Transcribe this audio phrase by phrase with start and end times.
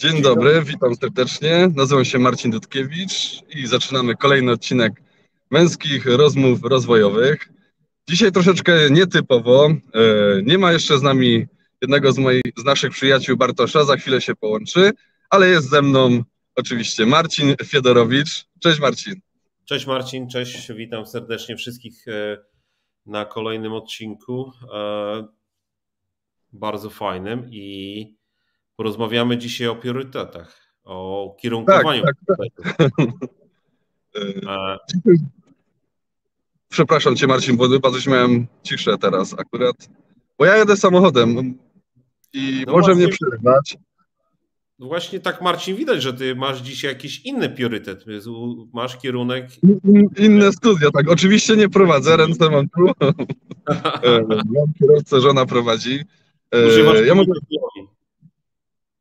[0.00, 1.68] Dzień dobry, witam serdecznie.
[1.76, 5.02] Nazywam się Marcin Dudkiewicz i zaczynamy kolejny odcinek
[5.50, 7.48] męskich rozmów rozwojowych.
[8.08, 9.68] Dzisiaj troszeczkę nietypowo.
[9.68, 9.72] E,
[10.42, 11.46] nie ma jeszcze z nami
[11.82, 14.90] jednego z, moich, z naszych przyjaciół Bartosza, za chwilę się połączy,
[15.30, 16.22] ale jest ze mną
[16.54, 18.46] oczywiście Marcin Fiedorowicz.
[18.60, 19.14] Cześć Marcin.
[19.64, 22.38] Cześć Marcin, cześć, witam serdecznie wszystkich e,
[23.06, 24.52] na kolejnym odcinku.
[24.74, 25.26] E,
[26.52, 28.19] bardzo fajnym i
[28.80, 32.02] porozmawiamy dzisiaj o priorytetach, o kierunkowaniu.
[32.02, 33.08] Tak, tak, tak.
[34.46, 34.78] E,
[36.68, 39.76] Przepraszam cię Marcin, bo coś miałem ciszę teraz akurat,
[40.38, 41.58] bo ja jedę samochodem
[42.32, 43.76] i no może właśnie, mnie przerywać.
[44.78, 48.04] No właśnie tak Marcin widać, że ty masz dzisiaj jakiś inny priorytet,
[48.72, 49.48] masz kierunek...
[50.16, 51.10] Inne studia, tak.
[51.10, 52.86] Oczywiście nie prowadzę, ręce mam tu.
[54.02, 56.00] E, mam kierowcę, żona prowadzi.
[56.54, 57.32] E, ja mogę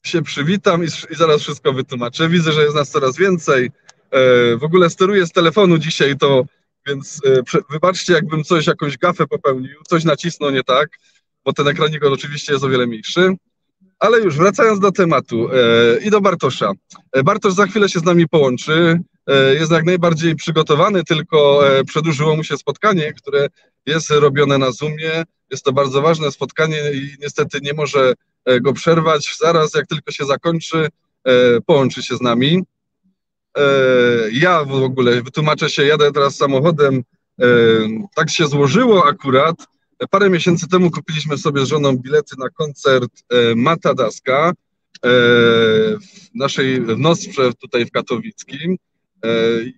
[0.05, 2.30] się przywitam i, i, zaraz wszystko wytłumaczę.
[2.30, 3.72] Widzę, że jest nas coraz więcej.
[4.11, 6.45] E, w ogóle steruję z telefonu dzisiaj, to
[6.88, 10.89] więc e, wybaczcie, jakbym coś, jakąś gafę popełnił, coś nacisnął nie tak,
[11.45, 13.36] bo ten ekranik oczywiście jest o wiele mniejszy.
[14.00, 16.72] Ale już wracając do tematu e, i do Bartosza.
[17.11, 19.00] E, Bartosz za chwilę się z nami połączy.
[19.27, 23.47] E, jest jak najbardziej przygotowany, tylko e, przedłużyło mu się spotkanie, które
[23.86, 25.23] jest robione na Zoomie.
[25.52, 28.14] Jest to bardzo ważne spotkanie i niestety nie może
[28.61, 29.36] go przerwać.
[29.39, 30.87] Zaraz, jak tylko się zakończy,
[31.23, 32.64] e, połączy się z nami.
[34.32, 37.04] Ja w ogóle wytłumaczę się, jadę teraz samochodem.
[38.15, 39.55] Tak się złożyło akurat,
[40.09, 44.54] Parę miesięcy temu kupiliśmy sobie z żoną bilety na koncert e, Mata Daska e,
[45.99, 48.77] w naszej w Nosprze tutaj w Katowickim
[49.23, 49.30] e,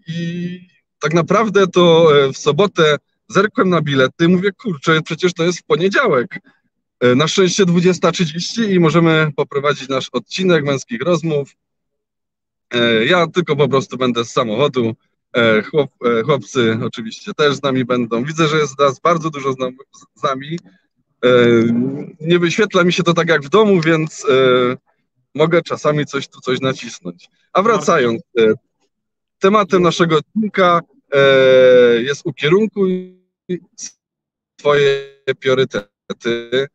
[0.07, 0.59] i
[0.99, 5.63] tak naprawdę to w sobotę zerkłem na bilety i mówię, kurczę, przecież to jest w
[5.63, 6.39] poniedziałek.
[7.16, 11.56] Na szczęście 20.30 i możemy poprowadzić nasz odcinek męskich rozmów.
[13.06, 14.95] Ja tylko po prostu będę z samochodu
[15.34, 18.23] E, chłop, e, chłopcy oczywiście też z nami będą.
[18.23, 20.59] Widzę, że jest nas bardzo dużo z nami.
[21.25, 21.29] E,
[22.22, 24.25] nie wyświetla mi się to tak jak w domu, więc
[25.35, 27.29] mogę czasami coś tu coś nacisnąć.
[27.53, 28.22] A wracając,
[29.40, 30.81] tematem naszego odcinka
[31.97, 33.17] jest ukierunkuj
[34.59, 36.67] swoje priorytety.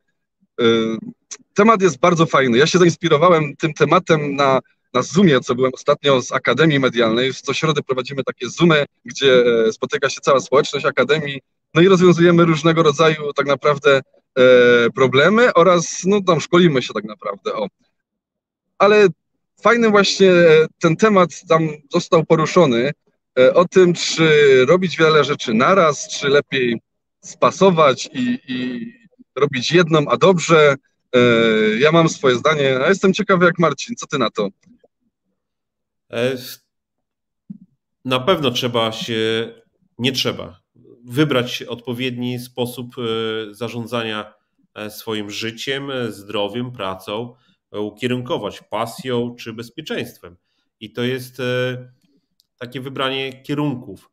[1.55, 2.59] Temat jest bardzo fajny.
[2.59, 4.61] Ja się zainspirowałem tym tematem na
[4.97, 7.35] na Zoomie, co byłem ostatnio z Akademii Medialnej.
[7.35, 11.41] Co środę prowadzimy takie Zoomy, gdzie e, spotyka się cała społeczność Akademii,
[11.75, 14.01] no i rozwiązujemy różnego rodzaju tak naprawdę
[14.39, 14.43] e,
[14.95, 17.55] problemy oraz no tam szkolimy się tak naprawdę.
[17.55, 17.67] O.
[18.79, 19.07] Ale
[19.63, 20.33] fajny właśnie
[20.79, 22.93] ten temat tam został poruszony
[23.39, 24.31] e, o tym, czy
[24.67, 26.81] robić wiele rzeczy naraz, czy lepiej
[27.21, 28.93] spasować i, i
[29.37, 30.75] robić jedną, a dobrze.
[31.79, 34.49] Ja mam swoje zdanie, a jestem ciekawy jak Marcin, co ty na to?
[36.13, 36.37] E,
[38.05, 39.53] na pewno trzeba się,
[39.99, 40.61] nie trzeba,
[41.05, 43.03] wybrać odpowiedni sposób e,
[43.55, 44.35] zarządzania
[44.75, 47.35] e, swoim życiem, zdrowiem, pracą,
[47.73, 50.37] ukierunkować pasją czy bezpieczeństwem.
[50.81, 51.43] I to jest
[52.59, 54.11] takie wybranie kierunków.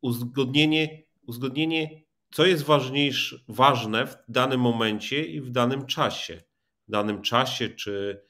[0.00, 2.01] Uzgodnienie, uzgodnienie
[2.32, 6.42] co jest ważniejsze, ważne w danym momencie i w danym czasie.
[6.88, 8.22] W danym czasie czy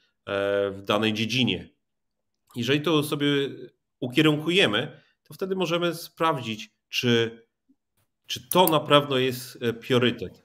[0.71, 1.69] w danej dziedzinie.
[2.57, 3.27] Jeżeli to sobie
[4.01, 7.43] ukierunkujemy, to wtedy możemy sprawdzić, czy,
[8.27, 10.43] czy to na pewno jest e, priorytet.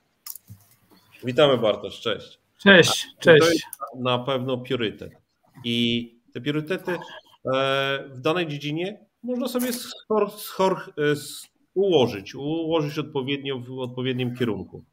[1.23, 2.39] Witamy Bartosz, cześć.
[2.57, 3.41] Cześć, cześć.
[3.41, 3.65] To jest
[3.95, 5.11] na pewno priorytet.
[5.63, 6.99] I te priorytety e,
[8.09, 11.15] w danej dziedzinie można sobie schor, schor, e,
[11.77, 14.83] ułożyć, ułożyć odpowiednio w odpowiednim kierunku.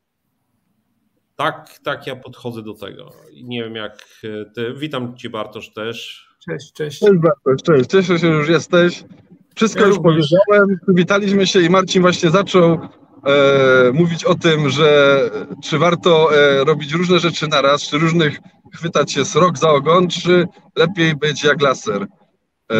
[1.36, 3.12] Tak, tak ja podchodzę do tego.
[3.44, 4.08] Nie wiem jak
[4.54, 4.74] ty.
[4.76, 6.28] Witam cię Bartosz też.
[6.44, 6.98] Cześć, cześć.
[6.98, 7.90] Cześć Bartosz, cześć.
[7.90, 9.04] Cieszę się, że już jesteś.
[9.54, 10.30] Wszystko ja już również.
[10.30, 15.20] powiedziałem, przywitaliśmy się i Marcin właśnie zaczął e, mówić o tym, że
[15.62, 18.38] czy warto e, robić różne rzeczy naraz, czy różnych
[18.74, 20.46] chwytać się srok za ogon, czy
[20.76, 22.06] lepiej być jak laser.
[22.72, 22.76] E,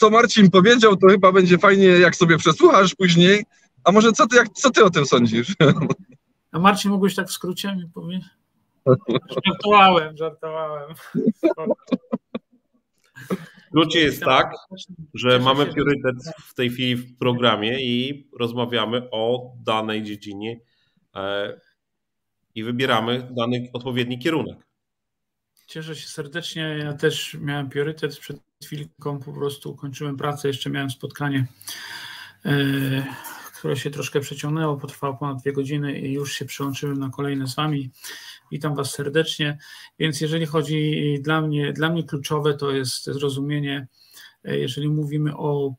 [0.00, 3.44] co Marcin powiedział, to chyba będzie fajnie, jak sobie przesłuchasz później.
[3.84, 5.54] A może co ty, jak, co ty o tym sądzisz?
[6.52, 8.24] A Marcin, mógłbyś tak w skrócie mi powiedzieć?
[9.46, 10.94] Żartowałem, żartowałem.
[10.94, 11.10] W
[13.66, 14.54] skrócie jest tak,
[15.14, 20.60] że mamy priorytet w tej chwili w programie i rozmawiamy o danej dziedzinie
[21.16, 21.60] e,
[22.54, 24.69] i wybieramy dany odpowiedni kierunek.
[25.70, 26.62] Cieszę się serdecznie.
[26.62, 31.46] Ja też miałem priorytet przed chwilką, po prostu kończyłem pracę, jeszcze miałem spotkanie,
[32.44, 33.06] e,
[33.54, 37.54] które się troszkę przeciągnęło, potrwało ponad dwie godziny i już się przyłączyłem na kolejne z
[37.54, 37.90] Wami.
[38.52, 39.58] Witam Was serdecznie.
[39.98, 43.86] Więc jeżeli chodzi dla mnie, dla mnie kluczowe to jest zrozumienie,
[44.44, 45.74] jeżeli mówimy o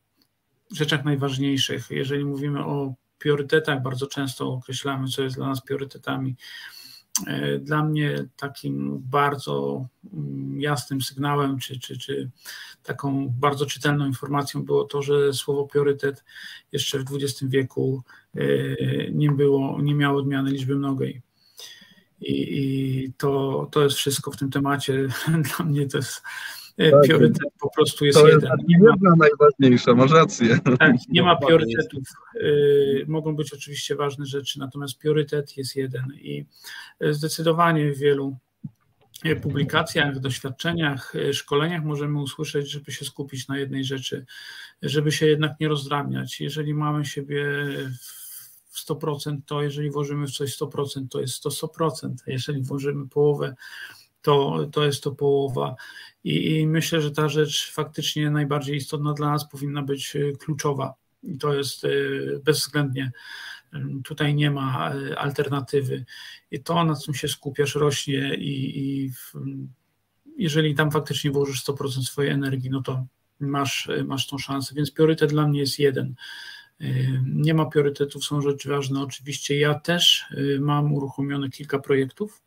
[0.71, 6.35] rzeczach najważniejszych, jeżeli mówimy o priorytetach, bardzo często określamy, co jest dla nas priorytetami.
[7.27, 12.29] E, dla mnie takim bardzo mm, jasnym sygnałem, czy, czy, czy
[12.83, 16.23] taką bardzo czytelną informacją było to, że słowo priorytet
[16.71, 18.03] jeszcze w XX wieku
[18.35, 18.41] e,
[19.12, 21.21] nie było, nie miało odmiany liczby mnogiej.
[22.21, 25.07] I, i to, to jest wszystko w tym temacie.
[25.57, 26.21] Dla mnie to jest
[26.89, 28.50] tak, priorytet po prostu jest to jeden.
[28.57, 30.60] Jest nie jedna najważniejsza, masz rację.
[30.80, 32.04] Tak, nie ma priorytetów.
[32.36, 32.45] E,
[33.07, 36.45] mogą być oczywiście ważne rzeczy, natomiast priorytet jest jeden i
[37.00, 38.38] e, zdecydowanie w wielu
[39.42, 44.25] publikacjach, doświadczeniach, szkoleniach możemy usłyszeć, żeby się skupić na jednej rzeczy,
[44.81, 46.42] żeby się jednak nie rozdrabniać.
[46.42, 47.45] Jeżeli mamy siebie
[48.69, 52.13] w 100%, to jeżeli włożymy w coś 100%, to jest to 100%.
[52.28, 53.56] Jeżeli włożymy połowę,
[54.21, 55.75] to, to jest to połowa.
[56.23, 60.94] I, I, myślę, że ta rzecz faktycznie najbardziej istotna dla nas powinna być e, kluczowa.
[61.23, 61.89] I to jest e,
[62.44, 63.12] bezwzględnie.
[64.03, 66.06] Tutaj nie ma alternatywy.
[66.51, 69.33] I to, na czym się skupiasz, rośnie i, i w,
[70.38, 73.06] jeżeli tam faktycznie włożysz 100% swojej energii, no to
[73.39, 74.75] masz, masz tą szansę.
[74.75, 76.15] Więc priorytet dla mnie jest jeden.
[77.25, 79.01] Nie ma priorytetów, są rzeczy ważne.
[79.01, 80.25] Oczywiście ja też
[80.59, 82.41] mam uruchomione kilka projektów,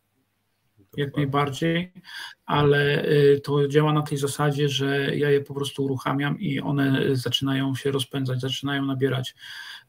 [0.99, 1.93] jak najbardziej,
[2.47, 7.17] ale y, to działa na tej zasadzie, że ja je po prostu uruchamiam i one
[7.17, 9.35] zaczynają się rozpędzać, zaczynają nabierać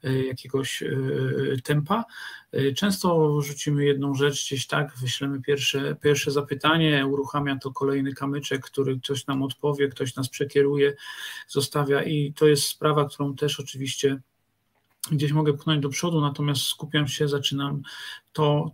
[0.06, 2.06] y, jakiegoś y, tempa.
[2.76, 9.00] Często rzucimy jedną rzecz gdzieś tak, wyślemy pierwsze, pierwsze zapytanie, uruchamia to kolejny kamyczek, który
[9.00, 10.94] ktoś nam odpowie, ktoś nas przekieruje,
[11.48, 14.20] zostawia i to jest sprawa, którą też oczywiście
[15.12, 17.82] gdzieś mogę pchnąć do przodu, natomiast skupiam się, zaczynam
[18.34, 18.72] to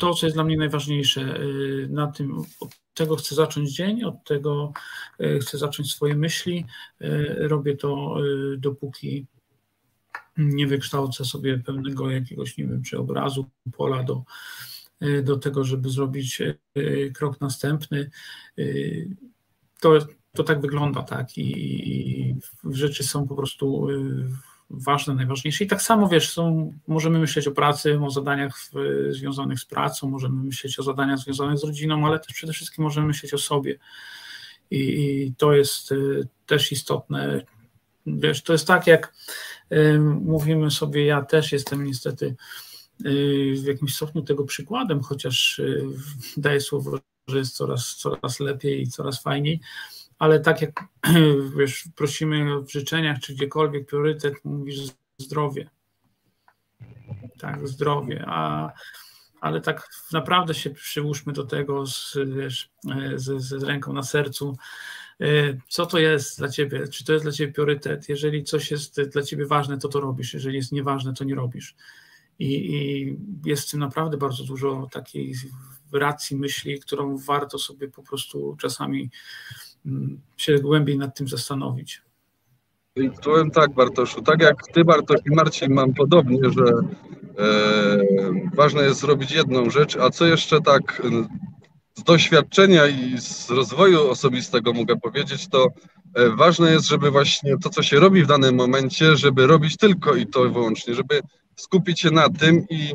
[0.00, 4.24] to, co jest dla mnie najważniejsze, y, na tym, od tego chcę zacząć dzień, od
[4.24, 4.72] tego
[5.20, 6.64] y, chcę zacząć swoje myśli.
[7.02, 8.16] Y, robię to
[8.58, 9.26] dopóki
[10.36, 13.46] nie wykształcę sobie pewnego jakiegoś, nie wiem, czy obrazu,
[13.76, 14.22] pola do,
[15.22, 16.42] do tego, żeby zrobić
[17.14, 18.10] krok następny.
[19.80, 19.98] To,
[20.32, 21.50] to tak wygląda, tak, i,
[21.90, 22.36] i
[22.70, 23.88] rzeczy są po prostu
[24.72, 25.64] ważne, najważniejsze.
[25.64, 28.72] I tak samo, wiesz, są, możemy myśleć o pracy, o zadaniach w,
[29.10, 33.06] związanych z pracą, możemy myśleć o zadaniach związanych z rodziną, ale też przede wszystkim możemy
[33.06, 33.78] myśleć o sobie.
[34.70, 37.42] I, i to jest y, też istotne.
[38.06, 39.14] Wiesz, to jest tak, jak
[39.72, 42.34] y, mówimy sobie, ja też jestem niestety
[43.06, 45.84] y, w jakimś stopniu tego przykładem, chociaż y,
[46.36, 46.98] daję słowo,
[47.28, 49.60] że jest coraz, coraz lepiej i coraz fajniej
[50.22, 50.84] ale tak jak
[51.58, 54.80] wiesz, prosimy w życzeniach czy gdziekolwiek priorytet, mówisz
[55.18, 55.70] zdrowie.
[57.38, 58.24] Tak, zdrowie.
[58.26, 58.72] A,
[59.40, 62.70] ale tak naprawdę się przyłóżmy do tego z, wiesz,
[63.14, 64.56] z, z ręką na sercu.
[65.20, 65.26] E,
[65.68, 66.88] co to jest dla ciebie?
[66.88, 68.08] Czy to jest dla ciebie priorytet?
[68.08, 70.34] Jeżeli coś jest dla ciebie ważne, to to robisz.
[70.34, 71.76] Jeżeli jest nieważne, to nie robisz.
[72.38, 75.34] I, i jest w tym naprawdę bardzo dużo takiej
[75.92, 79.10] racji myśli, którą warto sobie po prostu czasami
[80.36, 82.02] się głębiej nad tym zastanowić.
[82.96, 88.00] I powiem tak, Bartoszu, tak jak ty, Bartosz i Marcin, mam podobnie, że e,
[88.54, 91.02] ważne jest zrobić jedną rzecz, a co jeszcze tak
[91.94, 95.68] z doświadczenia i z rozwoju osobistego mogę powiedzieć, to
[96.14, 100.14] e, ważne jest, żeby właśnie to, co się robi w danym momencie, żeby robić tylko
[100.14, 101.20] i to wyłącznie, żeby
[101.56, 102.92] skupić się na tym i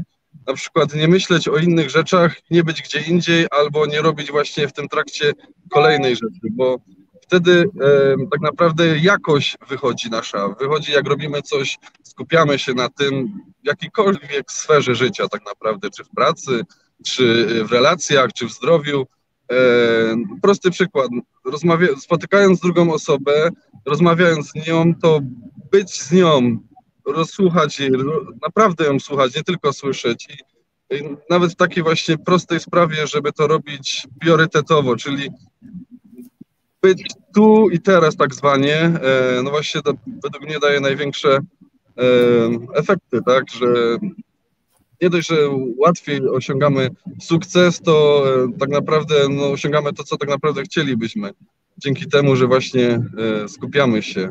[0.48, 4.68] na przykład nie myśleć o innych rzeczach, nie być gdzie indziej, albo nie robić właśnie
[4.68, 5.34] w tym trakcie
[5.70, 6.78] kolejnej rzeczy, bo
[7.22, 10.48] wtedy e, tak naprawdę jakość wychodzi nasza.
[10.48, 13.28] Wychodzi, jak robimy coś, skupiamy się na tym
[13.64, 16.62] w jakiejkolwiek sferze życia, tak naprawdę, czy w pracy,
[17.06, 19.08] czy w relacjach, czy w zdrowiu.
[19.52, 19.56] E,
[20.42, 21.08] prosty przykład.
[21.46, 23.50] Rozmawia, spotykając drugą osobę,
[23.86, 25.20] rozmawiając z nią, to
[25.72, 26.60] być z nią,
[27.08, 27.82] rozsłuchać
[28.42, 30.28] naprawdę ją słuchać, nie tylko słyszeć.
[30.90, 35.30] I, nawet w takiej właśnie prostej sprawie, żeby to robić priorytetowo, czyli
[36.82, 41.42] być tu i teraz tak zwanie, e, no właśnie to według mnie daje największe e,
[42.74, 43.98] efekty, tak, że
[45.02, 45.36] nie dość, że
[45.78, 46.90] łatwiej osiągamy
[47.22, 51.32] sukces, to e, tak naprawdę no, osiągamy to, co tak naprawdę chcielibyśmy.
[51.78, 53.02] Dzięki temu, że właśnie
[53.48, 54.30] skupiamy się.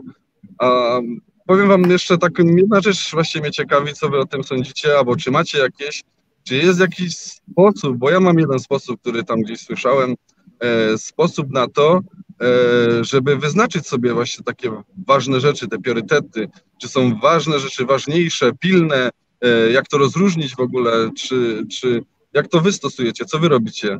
[0.59, 0.99] A
[1.47, 5.17] powiem wam jeszcze taką jedna rzecz właśnie mnie ciekawi, co wy o tym sądzicie, albo
[5.17, 6.03] czy macie jakieś,
[6.45, 10.15] czy jest jakiś sposób, bo ja mam jeden sposób, który tam gdzieś słyszałem,
[10.61, 12.00] e, sposób na to,
[12.41, 14.71] e, żeby wyznaczyć sobie właśnie takie
[15.07, 16.49] ważne rzeczy, te priorytety,
[16.81, 19.11] czy są ważne rzeczy ważniejsze, pilne,
[19.41, 22.03] e, jak to rozróżnić w ogóle, czy, czy
[22.37, 23.25] Jak to wy stosujecie?
[23.25, 23.99] Co wy robicie?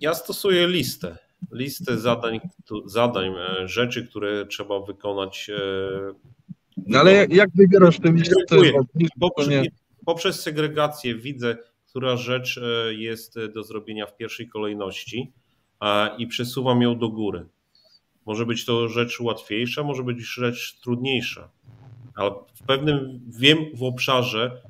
[0.00, 1.18] Ja stosuję listę.
[1.52, 2.40] Listę zadań,
[2.84, 5.50] zadań, e, rzeczy, które trzeba wykonać.
[5.50, 5.60] E,
[6.76, 8.34] no ale jak, jak wybierasz tę listę?
[9.20, 9.66] Poprzez,
[10.06, 15.32] poprzez segregację widzę, która rzecz e, jest do zrobienia w pierwszej kolejności
[16.18, 17.46] i przesuwam ją do góry.
[18.26, 21.48] Może być to rzecz łatwiejsza, może być rzecz trudniejsza,
[22.14, 24.62] ale w pewnym wiem w obszarze,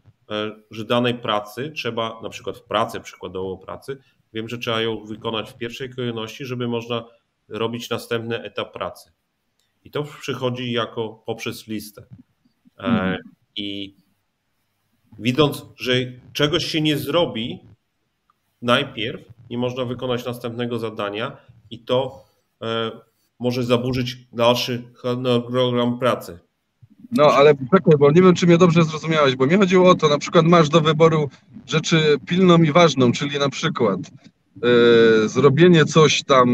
[0.70, 3.98] że danej pracy trzeba, na przykład w pracy, przykładowo pracy,
[4.32, 7.04] Wiem, że trzeba ją wykonać w pierwszej kolejności, żeby można
[7.48, 9.12] robić następny etap pracy.
[9.84, 12.02] I to przychodzi jako poprzez listę.
[12.78, 13.18] E, mhm.
[13.56, 13.96] I
[15.18, 15.92] widząc, że
[16.32, 17.58] czegoś się nie zrobi
[18.62, 21.36] najpierw, nie można wykonać następnego zadania,
[21.70, 22.24] i to
[22.62, 22.90] e,
[23.38, 24.82] może zaburzyć dalszy
[25.50, 26.38] program pracy.
[27.12, 30.08] No, ale czekaj, bo nie wiem, czy mnie dobrze zrozumiałeś, bo mi chodziło o to,
[30.08, 31.28] na przykład masz do wyboru
[31.66, 34.00] rzeczy pilną i ważną, czyli na przykład
[34.62, 36.48] e, zrobienie coś tam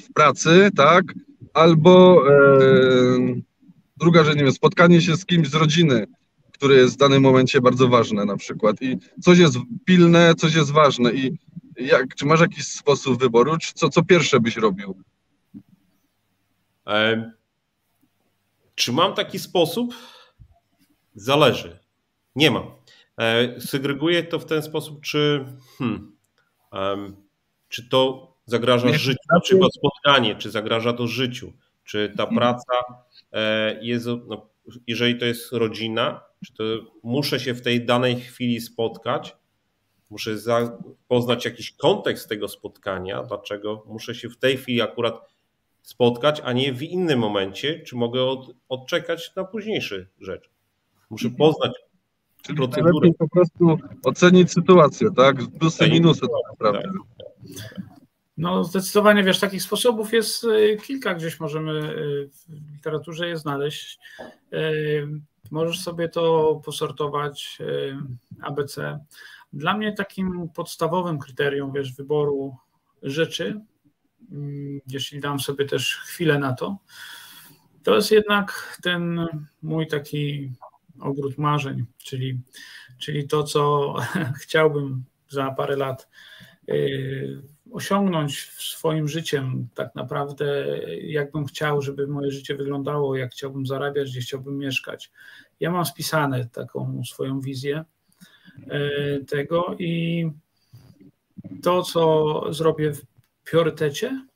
[0.00, 1.04] w pracy, tak,
[1.54, 2.36] albo e,
[3.96, 6.06] druga rzecz, nie wiem, spotkanie się z kimś z rodziny,
[6.52, 8.82] które jest w danym momencie bardzo ważne na przykład.
[8.82, 11.12] I coś jest pilne, coś jest ważne.
[11.12, 11.38] I
[11.76, 14.96] jak, czy masz jakiś sposób wyboru, czy co, co pierwsze byś robił?
[18.76, 19.94] Czy mam taki sposób?
[21.14, 21.78] Zależy.
[22.36, 22.70] Nie mam.
[23.20, 25.44] E, segreguję to w ten sposób, czy,
[25.78, 26.16] hmm,
[26.72, 27.16] um,
[27.68, 31.52] czy to zagraża Nie, życiu, na przykład spotkanie, czy zagraża to życiu,
[31.84, 32.72] czy ta praca
[33.32, 34.48] e, jest, no,
[34.86, 36.64] jeżeli to jest rodzina, czy to
[37.02, 39.36] muszę się w tej danej chwili spotkać,
[40.10, 40.36] muszę
[41.08, 45.35] poznać jakiś kontekst tego spotkania, dlaczego muszę się w tej chwili akurat
[45.86, 50.50] spotkać, a nie w innym momencie, czy mogę od, odczekać na późniejszy rzecz.
[51.10, 51.38] Muszę mhm.
[51.38, 51.72] poznać
[52.42, 53.10] Czyli procedurę.
[53.18, 55.36] po prostu ocenić sytuację, tak?
[55.58, 56.82] Plusy, minusy tak naprawdę.
[56.82, 57.80] Tak.
[58.36, 63.98] No zdecydowanie, wiesz, takich sposobów jest y, kilka, gdzieś możemy y, w literaturze je znaleźć.
[64.52, 65.08] Y,
[65.50, 67.58] możesz sobie to posortować
[68.42, 68.98] ABC.
[69.52, 72.56] Dla mnie takim podstawowym kryterium, wiesz, wyboru
[73.02, 73.60] rzeczy
[74.86, 76.78] jeśli dam sobie też chwilę na to,
[77.82, 79.26] to jest jednak ten
[79.62, 80.52] mój taki
[81.00, 82.40] ogród marzeń, czyli,
[82.98, 83.94] czyli to, co
[84.42, 86.08] chciałbym za parę lat
[86.68, 87.42] y,
[87.72, 94.20] osiągnąć swoim życiem, tak naprawdę, jakbym chciał, żeby moje życie wyglądało, jak chciałbym zarabiać, gdzie
[94.20, 95.10] chciałbym mieszkać.
[95.60, 97.84] Ja mam spisane taką swoją wizję
[98.56, 100.26] y, tego i
[101.62, 102.92] to, co zrobię
[103.50, 104.26] priorytecie,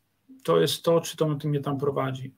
[0.45, 2.35] to jest to, czy to mnie tam prowadzi.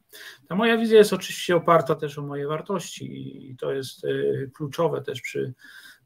[0.48, 5.02] Ta moja wizja jest oczywiście oparta też o moje wartości i to jest y, kluczowe
[5.02, 5.54] też przy,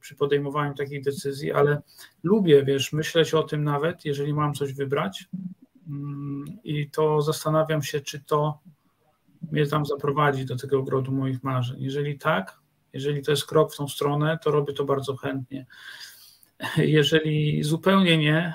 [0.00, 1.82] przy podejmowaniu takich decyzji, ale
[2.23, 5.28] lubię, wiesz, myśleć o tym nawet, jeżeli mam coś wybrać
[5.88, 8.61] mm, i to zastanawiam się, czy to
[9.52, 11.76] mnie tam zaprowadzi do tego ogrodu moich marzeń.
[11.82, 12.58] Jeżeli tak,
[12.92, 15.66] jeżeli to jest krok w tą stronę, to robię to bardzo chętnie.
[16.76, 18.54] Jeżeli zupełnie nie,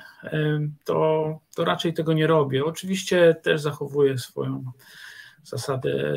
[0.83, 2.65] to, to raczej tego nie robię.
[2.65, 4.71] Oczywiście też zachowuję swoją
[5.43, 6.13] zasadę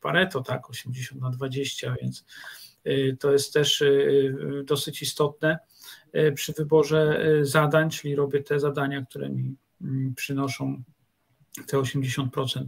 [0.00, 2.24] Pareto, tak, 80 na 20, więc
[2.86, 3.84] y, to jest też
[4.64, 5.58] dosyć istotne
[6.34, 10.82] przy wyborze zadań, czyli robię te zadania, które mi mm, przynoszą
[11.66, 12.64] te 80%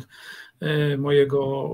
[0.98, 1.70] mojego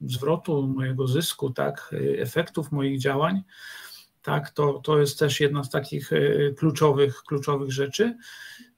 [0.00, 3.42] zwrotu, mojego zysku, tak, efektów moich działań
[4.22, 6.18] tak, to, to jest też jedna z takich e,
[6.58, 8.16] kluczowych, kluczowych rzeczy.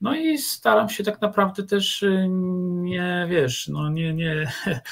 [0.01, 4.53] No i staram się tak naprawdę też e, nie, wiesz, no nie, nie,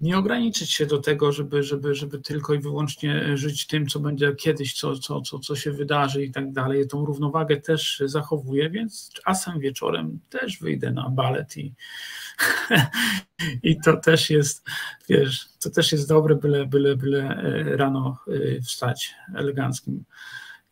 [0.00, 4.34] nie ograniczyć się do tego, żeby, żeby, żeby tylko i wyłącznie żyć tym, co będzie
[4.34, 6.88] kiedyś, co, co, co, co się wydarzy i tak dalej.
[6.88, 11.74] Tą równowagę też zachowuję, więc czasem wieczorem też wyjdę na balet i,
[13.62, 14.64] i to też jest,
[15.08, 20.04] wiesz, to też jest dobre, byle, byle, byle e, rano e, wstać eleganckim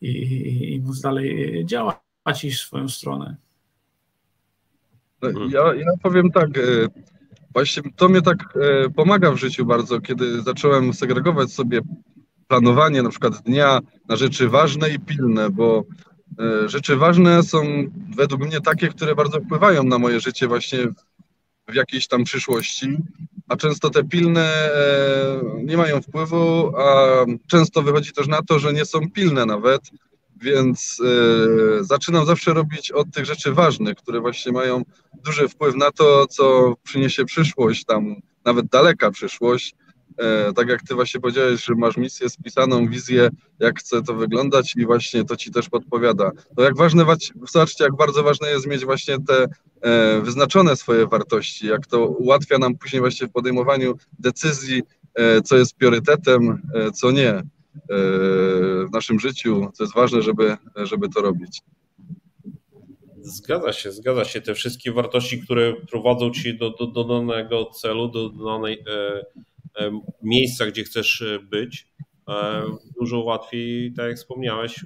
[0.00, 3.36] i, i, i móc dalej działać i swoją stronę.
[5.50, 6.88] Ja, ja powiem tak, e,
[7.56, 11.80] Właśnie to mnie tak e, pomaga w życiu bardzo, kiedy zacząłem segregować sobie
[12.48, 15.84] planowanie na przykład dnia na rzeczy ważne i pilne, bo
[16.38, 17.60] e, rzeczy ważne są
[18.16, 20.78] według mnie takie, które bardzo wpływają na moje życie właśnie
[21.68, 22.96] w jakiejś tam przyszłości,
[23.48, 27.06] a często te pilne e, nie mają wpływu, a
[27.46, 29.80] często wychodzi też na to, że nie są pilne nawet,
[30.40, 31.00] więc
[31.80, 34.82] y, zaczynam zawsze robić od tych rzeczy ważnych, które właśnie mają
[35.24, 39.74] duży wpływ na to, co przyniesie przyszłość, tam nawet daleka przyszłość.
[40.18, 43.28] e, tak jak ty właśnie powiedziałeś, że masz misję spisaną, wizję,
[43.58, 46.30] jak chce to wyglądać i właśnie to ci też podpowiada.
[46.56, 47.04] To jak ważne,
[47.52, 49.46] zobaczcie, jak bardzo ważne jest mieć właśnie te
[49.80, 54.82] e, wyznaczone swoje wartości, jak to ułatwia nam później właśnie w podejmowaniu decyzji,
[55.14, 56.62] e, co jest priorytetem,
[56.94, 57.42] co nie
[58.88, 61.62] w naszym życiu, co jest ważne, żeby, żeby to robić.
[63.26, 64.40] Zgadza się, zgadza się.
[64.40, 69.24] Te wszystkie wartości, które prowadzą ci do, do, do danego celu, do danej e,
[69.84, 71.88] e, miejsca, gdzie chcesz e, być,
[72.28, 72.62] e,
[73.00, 74.84] dużo łatwiej, tak jak wspomniałeś, e,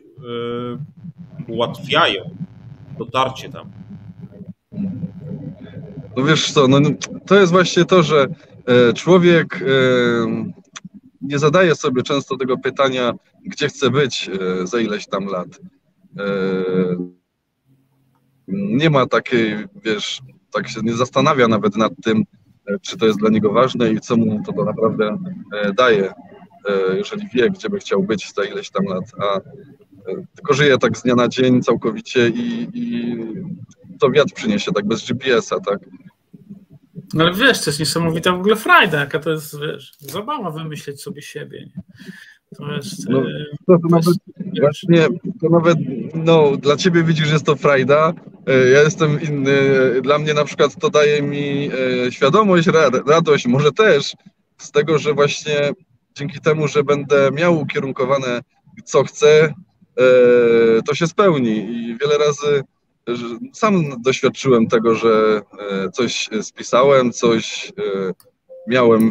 [1.49, 2.37] ułatwiają
[2.99, 3.71] dotarcie tam.
[6.17, 6.79] No wiesz co, no,
[7.27, 8.27] to jest właśnie to, że
[8.67, 9.65] e, człowiek
[11.21, 13.13] nie zadaje sobie często tego pytania,
[13.45, 14.31] gdzie chce być
[14.65, 15.61] za ileś tam lat
[18.53, 20.23] nie ma takiej, wiesz,
[20.53, 22.25] tak się nie zastanawia nawet nad tym,
[22.67, 25.19] e, czy to jest dla niego ważne i co mu to, naprawdę
[25.53, 26.13] e, daje,
[26.69, 29.41] e, jeżeli wie, gdzie by chciał być za ileś tam lat, a
[30.35, 33.17] tylko żyje tak z dnia na dzień całkowicie i, i
[34.01, 35.79] to wiatr przyniesie, tak bez GPS-a, tak.
[37.15, 41.03] No ale wiesz, to jest niesamowita w ogóle frajda, jaka to jest, wiesz, zabawa wymyśleć
[41.03, 41.61] sobie siebie.
[41.61, 41.83] Nie?
[42.57, 43.09] To jest.
[43.09, 43.23] No,
[43.67, 44.17] to, to nawet,
[44.61, 45.07] właśnie,
[45.41, 45.79] to nawet
[46.15, 48.13] no, dla ciebie widzisz, że jest to frajda.
[48.47, 49.53] E, ja jestem inny.
[50.03, 51.71] Dla mnie na przykład to daje mi
[52.07, 52.69] e, świadomość,
[53.07, 54.15] radość, może też
[54.59, 55.73] z tego, że właśnie
[56.15, 58.41] dzięki temu, że będę miał ukierunkowane
[58.85, 59.55] co chcę,
[59.99, 61.57] e, to się spełni.
[61.57, 62.63] I wiele razy
[63.53, 65.43] sam doświadczyłem tego, że
[65.93, 67.73] coś spisałem, coś
[68.69, 69.11] miałem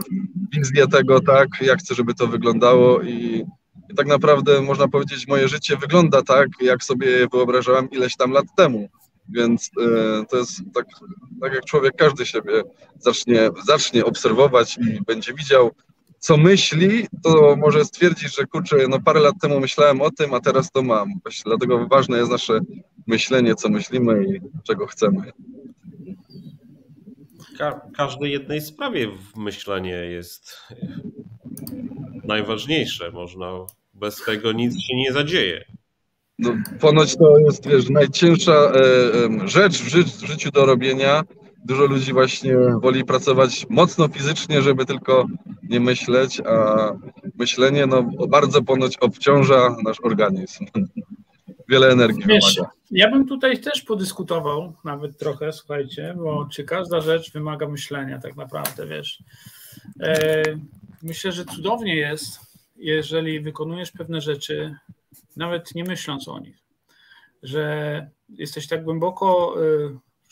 [0.51, 3.45] wizję tego, tak, jak chcę, żeby to wyglądało i,
[3.89, 8.45] i tak naprawdę można powiedzieć, moje życie wygląda tak, jak sobie wyobrażałem ileś tam lat
[8.57, 8.89] temu.
[9.29, 10.85] Więc e, to jest tak,
[11.41, 12.63] tak jak człowiek każdy siebie
[12.99, 15.71] zacznie, zacznie obserwować i będzie widział,
[16.19, 20.39] co myśli, to może stwierdzić, że kurczę, no parę lat temu myślałem o tym, a
[20.39, 21.09] teraz to mam.
[21.23, 22.59] Właśnie dlatego ważne jest nasze
[23.07, 25.31] myślenie, co myślimy i czego chcemy
[27.59, 30.57] ka każdej jednej sprawie myślenie jest
[32.23, 33.11] najważniejsze.
[33.11, 35.65] Można bez tego nic się nie zadzieje.
[36.39, 38.73] No, ponoć to jest wiesz, najcięższa e,
[39.43, 41.23] e, rzecz w, ży w życiu do robienia.
[41.65, 45.25] Dużo ludzi właśnie woli pracować mocno fizycznie, żeby tylko
[45.69, 46.91] nie myśleć, a
[47.35, 50.65] myślenie no, bardzo ponoć obciąża nasz organizm.
[51.69, 52.73] Wiele energii Wiesz, wymaga.
[52.91, 58.35] Ja bym tutaj też podyskutował nawet trochę, słuchajcie, bo czy każda rzecz wymaga myślenia tak
[58.35, 59.23] naprawdę, wiesz.
[60.01, 60.43] E,
[61.03, 62.39] myślę, że cudownie jest,
[62.75, 64.75] jeżeli wykonujesz pewne rzeczy,
[65.37, 66.57] nawet nie myśląc o nich,
[67.43, 69.55] że jesteś tak głęboko,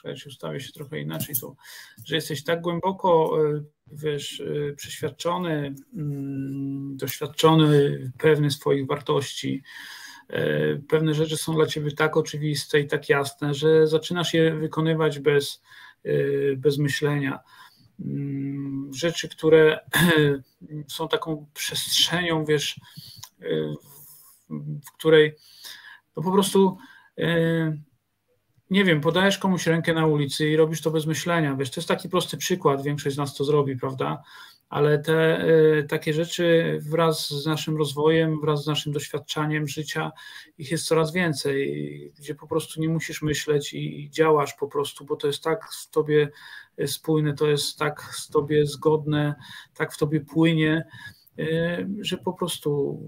[0.08, 1.56] czekajcie, ustawię się trochę inaczej tu,
[2.06, 4.44] że jesteś tak głęboko, e, wiesz,
[4.76, 9.64] przeświadczony, mm, doświadczony, pewny swoich wartości,
[10.30, 15.20] E, pewne rzeczy są dla ciebie tak oczywiste i tak jasne, że zaczynasz je wykonywać
[15.20, 15.62] bez,
[16.58, 17.40] bez myślenia.
[18.00, 19.80] Mm, rzeczy, które
[20.88, 22.80] są taką przestrzenią, wiesz,
[24.50, 25.36] w której
[26.18, 26.78] no po prostu
[28.70, 31.56] nie wiem, podajesz komuś rękę na ulicy i robisz to bez myślenia.
[31.56, 34.24] Wiesz, to jest taki prosty przykład, większość z nas to zrobi, prawda?
[34.70, 40.12] ale te y, takie rzeczy wraz z naszym rozwojem, wraz z naszym doświadczaniem życia,
[40.58, 45.16] ich jest coraz więcej, gdzie po prostu nie musisz myśleć i działasz po prostu, bo
[45.16, 46.30] to jest tak w tobie
[46.86, 49.36] spójne, to jest tak z tobie zgodne,
[49.74, 50.86] tak w tobie płynie,
[51.40, 53.00] y, że po prostu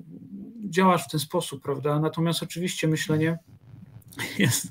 [0.69, 1.99] działasz w ten sposób, prawda?
[1.99, 3.37] Natomiast oczywiście myślenie
[4.39, 4.67] jest,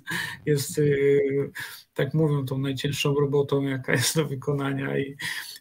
[0.46, 1.50] jest y,
[1.94, 5.16] tak mówią, tą najcięższą robotą, jaka jest do wykonania i,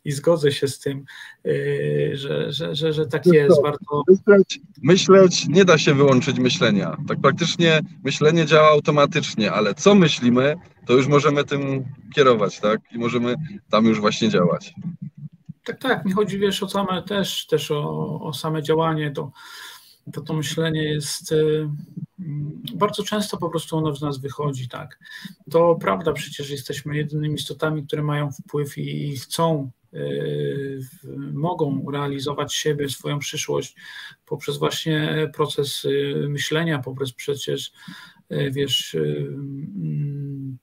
[0.06, 1.06] i zgodzę się z tym,
[1.46, 3.62] y, że, że, że, że tak jest.
[3.62, 4.04] Warto...
[4.08, 6.98] Myśleć, myśleć nie da się wyłączyć myślenia.
[7.08, 11.86] Tak praktycznie myślenie działa automatycznie, ale co myślimy, to już możemy tym
[12.16, 12.82] kierować, tak?
[12.92, 13.36] I możemy
[13.70, 14.74] tam już właśnie działać.
[15.64, 16.06] Tak, tak.
[16.06, 19.32] Mi chodzi, wiesz, o same też, też o, o same działanie, to,
[20.14, 21.70] to to myślenie jest y,
[22.76, 25.00] bardzo często po prostu ono z nas wychodzi, tak.
[25.52, 30.80] To prawda, przecież jesteśmy jedynymi istotami, które mają wpływ i chcą, yy,
[31.34, 33.76] mogą realizować siebie, swoją przyszłość
[34.26, 37.72] poprzez właśnie proces yy, myślenia, poprzez przecież,
[38.52, 39.34] wiesz, yy,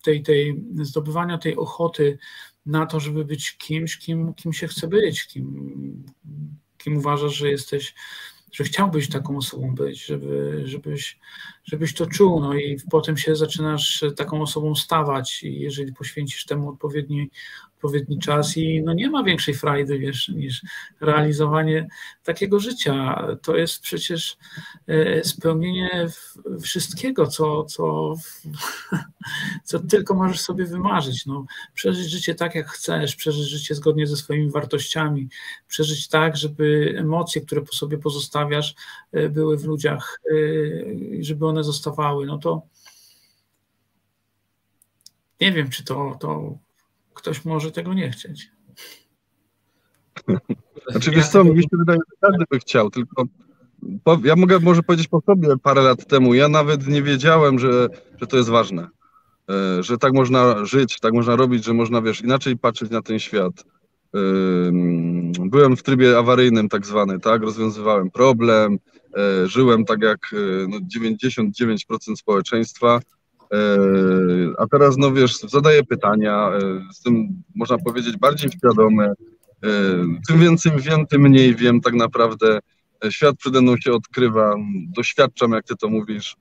[0.03, 2.19] tej, tej zdobywania tej ochoty
[2.67, 6.05] na to, żeby być kimś, kim, kim się chce być, kim,
[6.79, 7.95] kim uważasz, że jesteś
[8.55, 11.19] że chciałbyś taką osobą być, żeby, żebyś,
[11.65, 16.69] żebyś to czuł, no i potem się zaczynasz taką osobą stawać i jeżeli poświęcisz temu
[16.69, 17.31] odpowiedni,
[17.85, 20.63] odpowiedni czas i no nie ma większej frajdy, wiesz, niż
[21.01, 21.89] realizowanie
[22.25, 23.27] takiego życia.
[23.43, 24.37] To jest przecież
[24.87, 26.07] e, spełnienie
[26.63, 28.15] wszystkiego, co, co,
[29.65, 31.27] co tylko możesz sobie wymarzyć.
[31.27, 35.29] No, przeżyć życie tak, jak chcesz, przeżyć życie zgodnie ze swoimi wartościami,
[35.69, 38.75] przeżyć tak, żeby emocje, które po sobie pozostawiasz,
[39.13, 40.35] e, były w ludziach, e,
[41.21, 42.27] żeby one zostawały.
[42.27, 42.63] No to
[45.41, 46.59] nie wiem, czy to, to
[47.15, 48.51] ktoś może tego nie chcieć.
[50.91, 53.25] Znaczy, wiesz co, mi się wydaje, że każdy by chciał, tylko
[54.25, 57.89] ja mogę może powiedzieć po sobie parę lat temu, ja nawet nie wiedziałem, że,
[58.21, 58.89] że to jest ważne,
[59.51, 63.19] e, że tak można żyć, tak można robić, że można, wiesz, inaczej patrzeć na ten
[63.19, 63.65] świat.
[65.39, 68.79] Byłem w trybie awaryjnym tak zwany, tak, rozwiązywałem problem,
[69.17, 73.01] e, żyłem tak jak e, no, 99% społeczeństwa,
[74.59, 76.51] a teraz, no wiesz, zadaję pytania,
[76.93, 79.13] z tym można powiedzieć bardziej świadome,
[80.29, 82.59] tym więcej wiem, tym mniej wiem tak naprawdę,
[83.11, 84.55] świat przede mną się odkrywa,
[84.97, 86.37] doświadczam, jak ty to mówisz.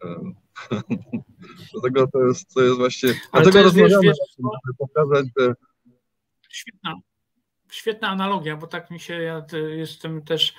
[1.72, 3.08] Dlatego to jest, to jest właśnie.
[3.32, 5.54] Ale dlatego rozmawiamy, wiesz, żeby pokazać, że.
[6.48, 6.94] Świetna,
[7.70, 10.54] świetna analogia, bo tak mi się, ja jestem też,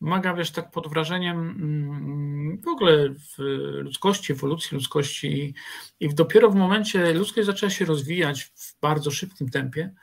[0.00, 3.38] maga, wiesz, tak pod wrażeniem mm, w ogóle w
[3.82, 5.54] ludzkości, ewolucji ludzkości
[6.00, 9.94] i, dopiero w momencie ludzkość zaczęła się rozwijać w bardzo szybkim tempie,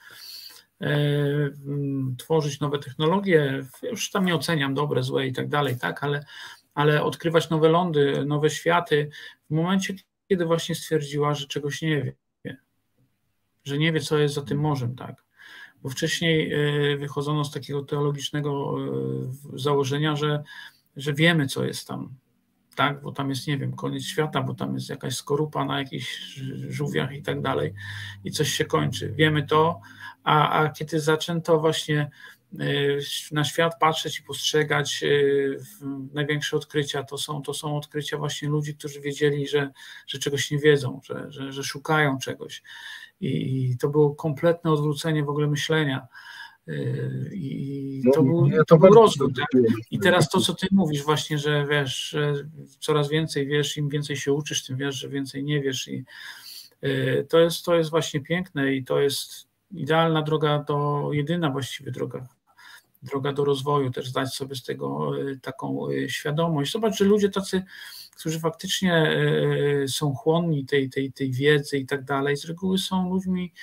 [0.84, 1.50] E,
[2.18, 6.26] tworzyć nowe technologie, już tam nie oceniam dobre, złe i tak dalej, tak, ale,
[6.74, 9.10] ale odkrywać nowe lądy, nowe światy
[9.50, 9.96] w momencie,
[10.30, 12.04] kiedy właśnie stwierdziła, że czegoś nie
[12.44, 12.58] wie,
[13.66, 15.23] że nie wie, co jest za tym morzem, tak.
[15.84, 18.76] Bo wcześniej e, wychodzono z takiego teologicznego
[19.54, 20.44] e, założenia, że,
[20.96, 22.10] że wiemy, co jest tam,
[22.76, 26.40] tak, bo tam jest, nie wiem, koniec świata, bo tam jest jakaś skorupa na jakichś
[26.70, 27.74] żółwiach i tak dalej
[28.24, 29.14] i coś się kończy.
[29.16, 29.82] Wiemy to,
[30.24, 32.10] a, a kiedy zaczęto właśnie
[33.32, 35.58] na świat patrzeć i postrzegać y,
[36.14, 39.72] największe odkrycia, to są, to są odkrycia właśnie ludzi, którzy wiedzieli, że,
[40.08, 42.64] że czegoś nie wiedzą, że, że, że szukają czegoś.
[43.22, 46.08] I to było kompletne odwrócenie w ogóle myślenia.
[46.68, 49.34] Y, I to no, był, to był rozwój.
[49.34, 49.48] Tak?
[49.92, 52.34] I teraz to, co ty mówisz, właśnie, że wiesz, że
[52.80, 55.88] coraz więcej wiesz, im więcej się uczysz, tym wiesz, że więcej nie wiesz.
[55.88, 56.06] I
[57.30, 62.28] to jest, to jest właśnie piękne i to jest idealna droga to jedyna właściwie droga,
[63.04, 66.72] droga do rozwoju, też zdać sobie z tego e, taką e, świadomość.
[66.72, 67.64] Zobacz, że ludzie tacy,
[68.18, 73.10] którzy faktycznie e, są chłonni tej, tej, tej wiedzy i tak dalej, z reguły są
[73.10, 73.54] ludźmi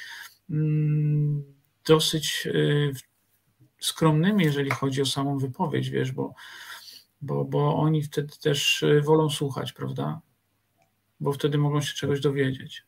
[0.50, 1.44] mm,
[1.86, 2.48] dosyć
[3.80, 6.34] skromnymi, jeżeli chodzi o samą wypowiedź, wiesz, bo,
[7.20, 10.20] bo, bo oni wtedy też wolą słuchać, prawda?
[11.20, 12.84] Bo wtedy mogą się czegoś dowiedzieć.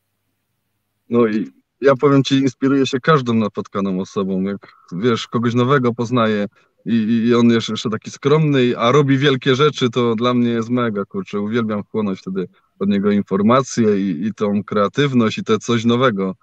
[1.09, 4.43] No i ja powiem ci, inspiruję się każdą napotkaną osobą.
[4.43, 6.47] Jak wiesz, kogoś nowego poznaję
[6.87, 10.71] i, i on jest jeszcze taki skromny, a robi wielkie rzeczy, to dla mnie jest
[10.71, 11.41] mega, kurczę.
[11.41, 16.35] Uwielbiam chłonąć wtedy od niego informacje i, i tą kreatywność i te coś nowego.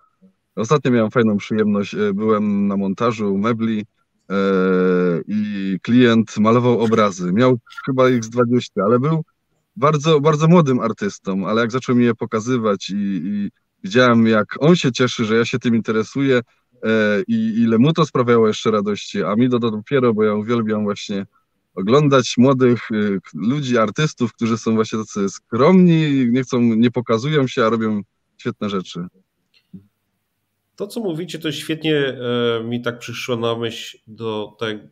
[0.55, 3.85] Ostatnio miałem fajną przyjemność, e, byłem na montażu mebli
[4.29, 4.35] e,
[5.27, 7.33] i klient malował obrazy.
[7.33, 9.23] Miał chyba ich z 20, ale był
[9.75, 13.49] bardzo, bardzo młodym artystą, ale jak zaczął mi je pokazywać i, i
[13.83, 16.41] widziałem, jak on się cieszy, że ja się tym interesuję
[16.83, 20.83] e, i ile mu to sprawiało jeszcze radości, a mi to dopiero, bo ja uwielbiam
[20.83, 21.25] właśnie
[21.75, 22.95] oglądać młodych e,
[23.33, 28.01] ludzi, artystów, którzy są właśnie tacy skromni, nie chcą, nie pokazują się, a robią
[28.37, 29.07] świetne rzeczy.
[30.75, 34.83] To, co mówicie, to świetnie e, mi tak przyszło na myśl do tego,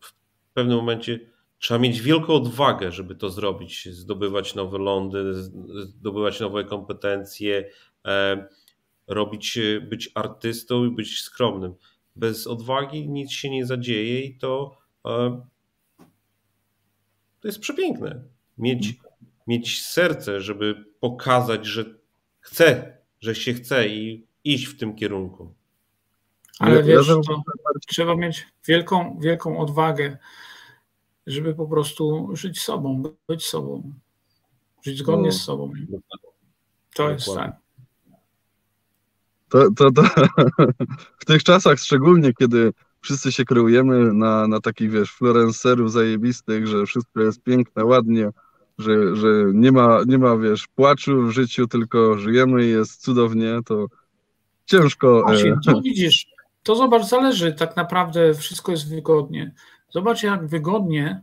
[0.00, 5.34] w pewnym momencie trzeba mieć wielką odwagę, żeby to zrobić, zdobywać nowe lądy,
[5.84, 7.70] zdobywać nowe kompetencje,
[9.06, 11.74] robić, e, być artystą i być skromnym.
[12.16, 15.42] Bez odwagi nic się nie zadzieje i to, e,
[17.40, 18.22] to jest przepiękne.
[18.58, 18.94] Mieć,
[19.46, 21.84] mieć serce, żeby pokazać, że
[22.40, 25.54] chce, że się chce i iść w tym kierunku.
[26.58, 27.06] Ale wiesz,
[27.86, 30.18] trzeba mieć wielką, wielką odwagę,
[31.26, 33.92] żeby po prostu żyć sobą, być sobą,
[34.82, 35.72] żyć zgodnie no, z sobą.
[36.94, 37.61] To jest tak.
[39.52, 40.02] To, to, to
[41.22, 46.86] w tych czasach szczególnie, kiedy wszyscy się kreujemy na, na takich, wiesz, fluencerów zajebistych, że
[46.86, 48.30] wszystko jest piękne, ładnie,
[48.78, 53.58] że, że nie, ma, nie ma, wiesz, płaczu w życiu, tylko żyjemy i jest cudownie,
[53.66, 53.86] to
[54.66, 55.22] ciężko.
[55.26, 56.26] Właśnie, to widzisz,
[56.62, 59.54] to zobacz, zależy, tak naprawdę wszystko jest wygodnie.
[59.90, 61.22] Zobacz, jak wygodnie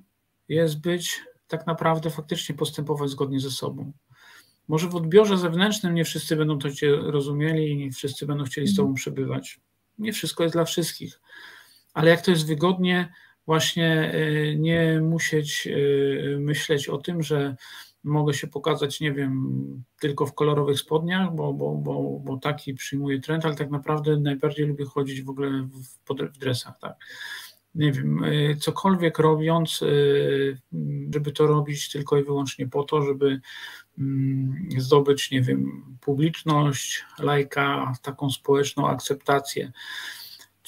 [0.49, 3.91] jest być tak naprawdę faktycznie postępować zgodnie ze sobą.
[4.69, 8.67] Może w odbiorze zewnętrznym nie wszyscy będą to cię rozumieli i nie wszyscy będą chcieli
[8.67, 9.60] z tobą przebywać.
[9.97, 11.21] nie wszystko jest dla wszystkich,
[11.93, 13.13] ale jak to jest wygodnie,
[13.45, 17.55] właśnie y, nie musieć y, myśleć o tym, że
[18.03, 23.19] mogę się pokazać, nie wiem, tylko w kolorowych spodniach, bo, bo, bo, bo taki przyjmuję
[23.19, 26.95] trend, ale tak naprawdę najbardziej lubię chodzić w ogóle w, w dresach, tak.
[27.75, 29.84] Nie wiem, y, cokolwiek robiąc,
[31.13, 33.41] żeby to robić tylko i wyłącznie po to, żeby
[33.99, 39.71] mm, zdobyć, nie wiem, publiczność, lajka, taką społeczną akceptację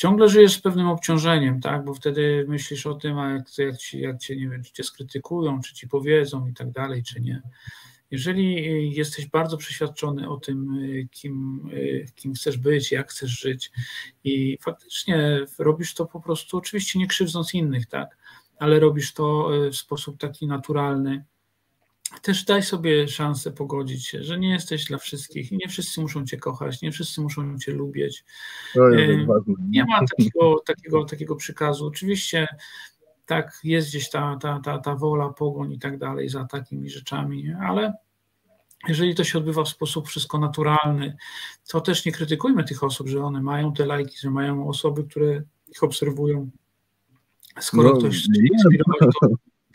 [0.01, 1.85] ciągle żyjesz z pewnym obciążeniem, tak?
[1.85, 4.83] Bo wtedy myślisz o tym, a jak, jak, ci, jak cię, nie wiem, czy cię
[4.83, 7.41] skrytykują, czy ci powiedzą i tak dalej, czy nie.
[8.11, 10.67] Jeżeli jesteś bardzo przeświadczony o tym,
[11.11, 11.69] kim,
[12.15, 13.71] kim chcesz być, jak chcesz żyć
[14.23, 18.17] i faktycznie robisz to po prostu, oczywiście nie krzywdząc innych, tak?
[18.59, 21.25] Ale robisz to w sposób taki naturalny,
[22.21, 26.25] też daj sobie szansę pogodzić się, że nie jesteś dla wszystkich i nie wszyscy muszą
[26.25, 28.23] cię kochać, nie wszyscy muszą cię lubić.
[29.69, 31.85] Nie ma takiego, takiego, takiego przykazu.
[31.85, 32.47] Oczywiście
[33.25, 37.53] tak, jest gdzieś ta, ta, ta, ta wola, pogoń i tak dalej za takimi rzeczami,
[37.61, 37.93] ale
[38.87, 41.17] jeżeli to się odbywa w sposób wszystko naturalny,
[41.67, 45.43] to też nie krytykujmy tych osób, że one mają te lajki, że mają osoby, które
[45.67, 46.49] ich obserwują.
[47.59, 49.27] Skoro no, ktoś chce inspirować, to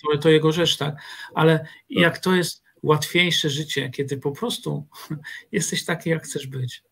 [0.02, 0.96] to, to jego rzecz, tak?
[1.34, 1.68] Ale tak.
[1.88, 4.86] jak to jest łatwiejsze życie, kiedy po prostu
[5.52, 6.82] jesteś taki, jak chcesz być.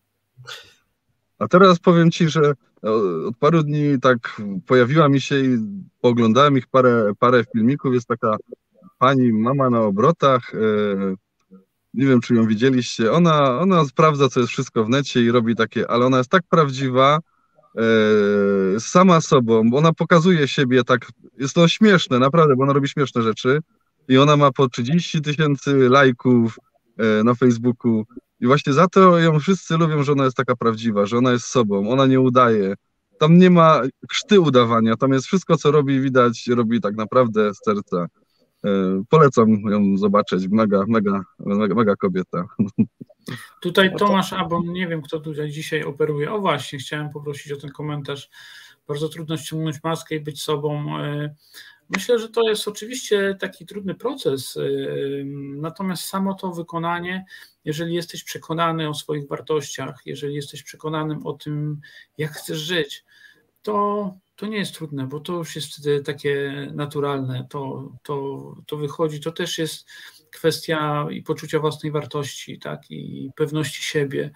[1.39, 2.53] A teraz powiem Ci, że
[3.27, 5.57] od paru dni tak pojawiła mi się i
[6.01, 7.93] pooglądałem ich parę, parę filmików.
[7.93, 8.37] Jest taka
[8.97, 10.53] pani, mama na obrotach.
[10.55, 10.57] E,
[11.93, 13.11] nie wiem, czy ją widzieliście.
[13.11, 16.43] Ona, ona sprawdza, co jest wszystko w necie i robi takie, ale ona jest tak
[16.49, 17.19] prawdziwa,
[17.77, 22.87] E, sama sobą, bo ona pokazuje siebie tak, jest to śmieszne, naprawdę, bo ona robi
[22.87, 23.59] śmieszne rzeczy
[24.07, 26.59] i ona ma po 30 tysięcy lajków
[26.97, 28.05] e, na Facebooku
[28.45, 31.45] i właśnie za to ją wszyscy lubią, że ona jest taka prawdziwa, że ona jest
[31.45, 32.73] sobą, ona nie udaje.
[33.19, 37.57] Tam nie ma krzty udawania, tam jest wszystko, co robi, widać, robi tak naprawdę z
[37.65, 38.07] serca.
[38.65, 38.69] E,
[39.09, 42.45] polecam ją zobaczyć, mega, mega, mega, mega kobieta.
[43.61, 46.31] Tutaj Tomasz Abon, nie wiem kto tutaj dzisiaj operuje.
[46.31, 48.29] O właśnie, chciałem poprosić o ten komentarz.
[48.87, 50.97] Bardzo trudno ściągnąć maskę i być sobą.
[51.89, 54.61] Myślę, że to jest oczywiście taki trudny proces, e,
[55.55, 57.25] natomiast samo to wykonanie,
[57.65, 61.81] jeżeli jesteś przekonany o swoich wartościach, jeżeli jesteś przekonanym o tym,
[62.17, 63.05] jak chcesz żyć,
[63.61, 68.77] to, to nie jest trudne, bo to już jest wtedy takie naturalne, to, to, to
[68.77, 69.87] wychodzi, to też jest
[70.31, 74.31] kwestia i poczucia własnej wartości, tak, i pewności siebie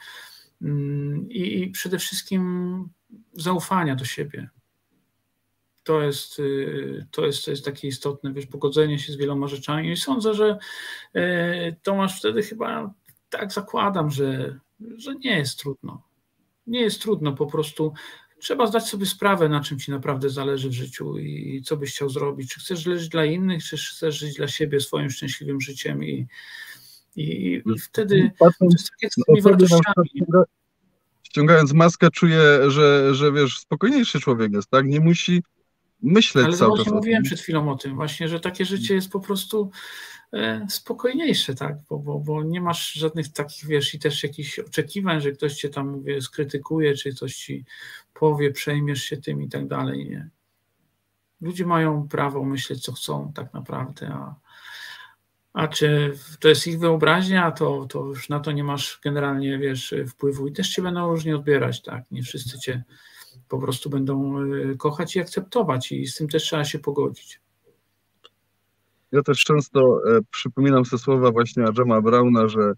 [0.61, 2.89] mm, i, i przede wszystkim
[3.33, 4.49] zaufania do siebie.
[5.89, 9.91] To jest, y, to jest, to jest takie istotne, wiesz, pogodzenie się z wieloma rzeczami
[9.91, 10.57] i sądzę, że
[11.15, 12.93] y, Tomasz wtedy chyba
[13.29, 14.59] tak zakładam, że,
[14.97, 16.03] że nie jest trudno.
[16.67, 17.93] Nie jest trudno, po prostu
[18.39, 22.09] trzeba zdać sobie sprawę, na czym ci naprawdę zależy w życiu i co byś chciał
[22.09, 22.53] zrobić.
[22.53, 26.27] Czy chcesz żyć dla innych, czy chcesz żyć dla siebie swoim szczęśliwym życiem i,
[27.15, 30.43] i, i wtedy Patrząc, to jest tak jak z tymi wartościami.
[31.23, 34.85] Ściągając maskę czuję, że, że wiesz, spokojniejszy człowiek jest, tak?
[34.85, 35.43] Nie musi
[36.01, 36.79] myśleć Ale cały.
[36.79, 39.71] Ale mówiłem przed chwilą o tym właśnie, że takie życie jest po prostu
[40.33, 45.21] E, spokojniejsze, tak, bo, bo, bo nie masz żadnych takich, wiesz, i też jakichś oczekiwań,
[45.21, 47.65] że ktoś cię tam, mówię, skrytykuje, czy coś ci
[48.13, 50.29] powie, przejmiesz się tym i tak dalej, nie.
[51.41, 54.35] Ludzie mają prawo myśleć, co chcą tak naprawdę, a,
[55.53, 59.95] a czy to jest ich wyobraźnia, to, to już na to nie masz generalnie, wiesz,
[60.07, 62.83] wpływu i też cię będą różnie odbierać, tak, nie wszyscy cię
[63.49, 67.41] po prostu będą e, kochać i akceptować i z tym też trzeba się pogodzić.
[69.11, 72.73] Ja też często e, przypominam sobie słowa właśnie Adama Brauna, że e,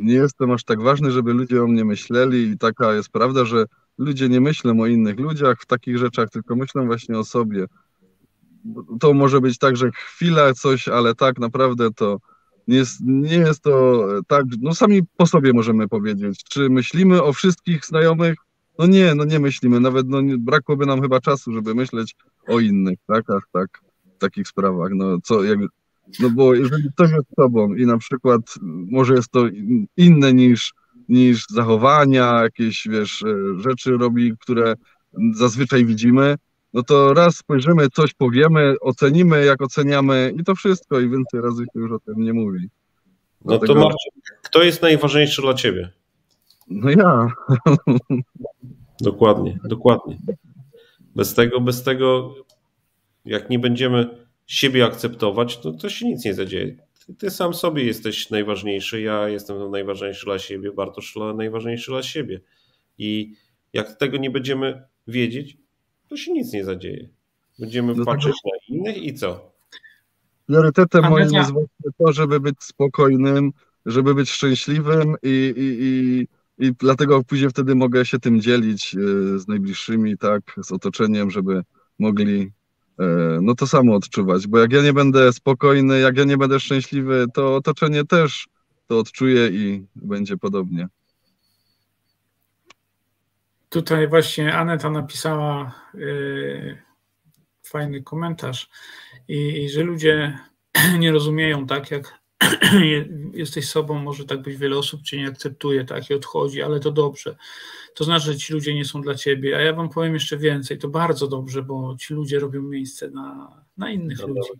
[0.00, 3.64] nie jestem aż tak ważny, żeby ludzie o mnie myśleli i taka jest prawda, że
[3.98, 7.64] ludzie nie myślą o innych ludziach w takich rzeczach, tylko myślą właśnie o sobie.
[9.00, 12.18] To może być tak, że chwila coś, ale tak naprawdę to
[12.68, 16.44] nie jest, nie jest to tak, no sami po sobie możemy powiedzieć.
[16.44, 18.45] Czy myślimy o wszystkich znajomych?
[18.78, 22.14] No nie, no nie myślimy, nawet no, nie, brakłoby nam chyba czasu, żeby myśleć
[22.48, 23.80] o innych, tak, ach, tak
[24.16, 24.90] w takich sprawach.
[24.94, 25.58] No, co, jak,
[26.20, 28.40] no bo jeżeli ktoś jest sobą i na przykład
[28.90, 29.44] może jest to
[29.96, 30.72] inne niż,
[31.08, 34.74] niż zachowania, jakieś wiesz, e, rzeczy robi, które
[35.32, 36.36] zazwyczaj widzimy,
[36.72, 41.62] no to raz spojrzymy, coś powiemy, ocenimy, jak oceniamy i to wszystko i więcej razy
[41.62, 42.68] się już o tym nie mówi.
[43.44, 43.74] No Dlatego...
[43.74, 44.12] to Marcin,
[44.42, 45.90] kto jest najważniejszy dla ciebie?
[46.68, 47.28] No ja.
[49.00, 50.18] Dokładnie, dokładnie.
[51.16, 52.34] Bez tego, bez tego
[53.24, 56.76] jak nie będziemy siebie akceptować, to, to się nic nie zadzieje.
[57.06, 62.40] Ty, ty sam sobie jesteś najważniejszy, ja jestem najważniejszy dla siebie, Bartosz najważniejszy dla siebie.
[62.98, 63.34] I
[63.72, 65.56] Jak tego nie będziemy wiedzieć,
[66.08, 67.08] to się nic nie zadzieje.
[67.58, 69.52] Będziemy no patrzeć na innych i co?
[70.46, 73.52] Priorytetem moim jest właśnie to, żeby być spokojnym,
[73.86, 78.98] żeby być szczęśliwym i, i, i, i dlatego później wtedy mogę się tym dzielić e,
[79.38, 81.62] z najbliższymi, tak, z otoczeniem, żeby
[81.98, 82.52] mogli
[82.98, 83.04] e,
[83.42, 87.26] no to samo odczuwać, bo jak ja nie będę spokojny, jak ja nie będę szczęśliwy,
[87.34, 88.48] to otoczenie też
[88.86, 90.88] to odczuje i będzie podobnie.
[93.68, 96.82] Tutaj właśnie Aneta napisała yy,
[97.62, 98.68] fajny komentarz
[99.28, 100.38] i, i że ludzie
[100.98, 102.18] nie rozumieją tak, jak
[103.32, 106.92] jesteś sobą, może tak być, wiele osób cię nie akceptuje, tak, i odchodzi, ale to
[106.92, 107.36] dobrze.
[107.94, 109.56] To znaczy, że ci ludzie nie są dla ciebie.
[109.56, 113.56] A ja wam powiem jeszcze więcej, to bardzo dobrze, bo ci ludzie robią miejsce na,
[113.76, 114.50] na innych no ludzi.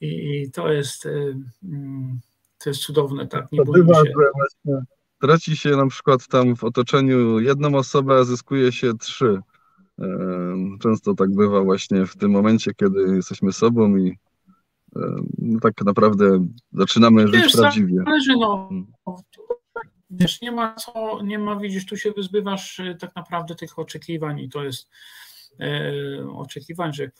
[0.00, 2.20] I, I, to jest y, mm,
[2.58, 4.12] to jest cudowne, tak, nie bójmy się.
[4.34, 4.86] Właśnie
[5.20, 9.40] traci się na przykład tam w otoczeniu jedną osobę, a zyskuje się trzy.
[10.80, 14.18] Często tak bywa właśnie w tym momencie, kiedy jesteśmy sobą i
[15.38, 18.02] no tak naprawdę zaczynamy wiesz, żyć prawdziwie.
[18.04, 18.86] Zależy, no, hmm.
[20.10, 24.40] wiesz, nie ma co, nie ma, widzisz, tu się wyzbywasz y, tak naprawdę tych oczekiwań
[24.40, 24.88] i to jest
[25.60, 27.10] e, oczekiwań, że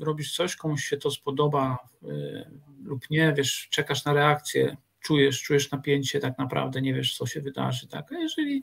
[0.00, 2.50] robisz coś, komuś się to spodoba e,
[2.84, 7.40] lub nie, wiesz, czekasz na reakcję, czujesz, czujesz napięcie, tak naprawdę nie wiesz, co się
[7.40, 8.62] wydarzy, tak, a jeżeli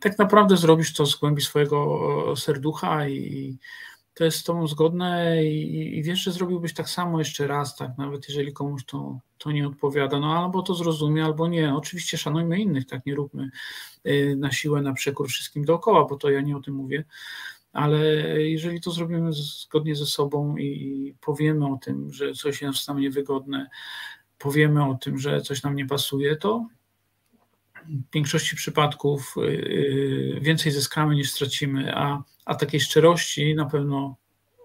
[0.00, 3.58] tak naprawdę zrobisz to z głębi swojego serducha i
[4.14, 7.98] to jest z tobą zgodne i, i, wiesz, że zrobiłbyś tak samo jeszcze raz, tak,
[7.98, 11.74] nawet jeżeli komuś to, to nie odpowiada, no albo to zrozumie, albo nie.
[11.74, 13.50] Oczywiście szanujmy innych, tak, nie róbmy
[14.06, 17.04] y, na siłę, na przekór wszystkim dookoła, bo to ja nie o tym mówię,
[17.72, 18.02] ale
[18.42, 23.70] jeżeli to zrobimy zgodnie ze sobą i powiemy o tym, że coś jest nam niewygodne,
[24.38, 26.68] powiemy o tym, że coś nam nie pasuje, to
[27.86, 34.16] w większości przypadków y, y, więcej zyskamy niż stracimy, a, a takiej szczerości na pewno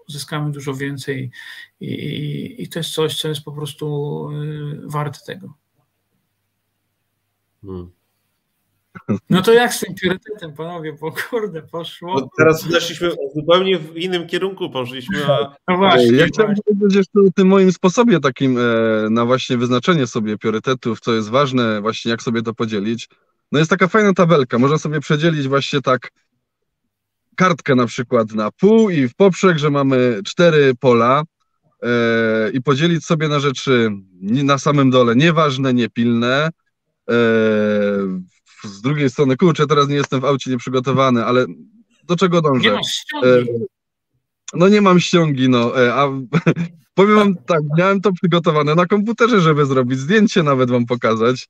[0.08, 1.30] zyskamy dużo więcej
[1.80, 5.54] i, i, i to jest coś, co jest po prostu y, warte tego.
[7.62, 7.90] Hmm.
[9.30, 12.14] No to jak z tym priorytetem, panowie, bo kurde, poszło.
[12.20, 15.26] No teraz weszliśmy zupełnie w innym kierunku, poszliśmy.
[15.26, 15.56] A...
[15.68, 16.16] No właśnie.
[16.16, 18.62] Ja chciałbym powiedzieć jeszcze o tym moim sposobie takim e,
[19.10, 23.08] na właśnie wyznaczenie sobie priorytetów, co jest ważne, właśnie jak sobie to podzielić.
[23.52, 26.10] No jest taka fajna tabelka, można sobie przedzielić właśnie tak
[27.40, 31.22] kartkę na przykład na pół i w poprzek, że mamy cztery pola
[31.82, 33.90] e, i podzielić sobie na rzeczy
[34.22, 36.48] na samym dole nieważne, niepilne,
[37.10, 37.14] e,
[38.64, 41.46] z drugiej strony, kurczę, teraz nie jestem w aucie nieprzygotowany, ale
[42.04, 42.78] do czego dążę?
[43.22, 43.44] E,
[44.54, 46.08] no nie mam ściągi, no, a
[46.94, 49.98] powiem wam tak, miałem to przygotowane na komputerze, żeby zrobić.
[49.98, 51.48] Zdjęcie, nawet wam pokazać,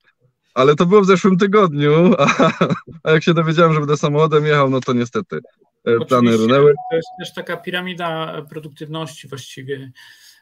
[0.55, 2.51] ale to było w zeszłym tygodniu, a,
[3.03, 5.41] a jak się dowiedziałem, że będę samochodem jechał, no to niestety
[6.09, 6.75] plany runęły.
[6.91, 9.93] To jest też taka piramida produktywności właściwie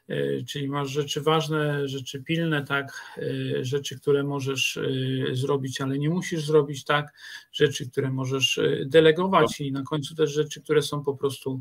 [0.09, 4.91] E, czyli masz rzeczy ważne, rzeczy pilne, tak, e, rzeczy, które możesz e,
[5.35, 7.13] zrobić, ale nie musisz zrobić, tak,
[7.53, 11.61] rzeczy, które możesz delegować i na końcu też rzeczy, które są po prostu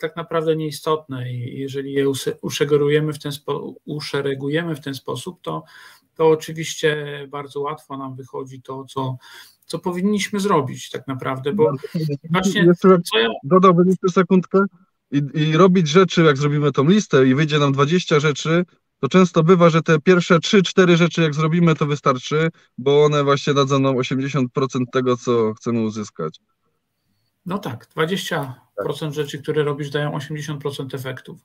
[0.00, 5.64] tak naprawdę nieistotne i jeżeli je uszeregujemy w ten, spo, uszeregujemy w ten sposób, to,
[6.14, 9.16] to oczywiście bardzo łatwo nam wychodzi to, co,
[9.66, 11.72] co powinniśmy zrobić tak naprawdę, bo
[12.30, 12.74] właśnie...
[12.74, 13.28] Co ja...
[13.42, 14.64] Dodałbym jeszcze sekundkę
[15.10, 18.64] i, i robić rzeczy, jak zrobimy tą listę i wyjdzie nam 20 rzeczy,
[19.00, 23.54] to często bywa, że te pierwsze 3-4 rzeczy, jak zrobimy, to wystarczy, bo one właśnie
[23.54, 24.46] dadzą nam 80%
[24.92, 26.40] tego, co chcemy uzyskać.
[27.46, 28.52] No tak, 20%
[29.00, 29.12] tak.
[29.12, 31.38] rzeczy, które robisz, dają 80% efektów.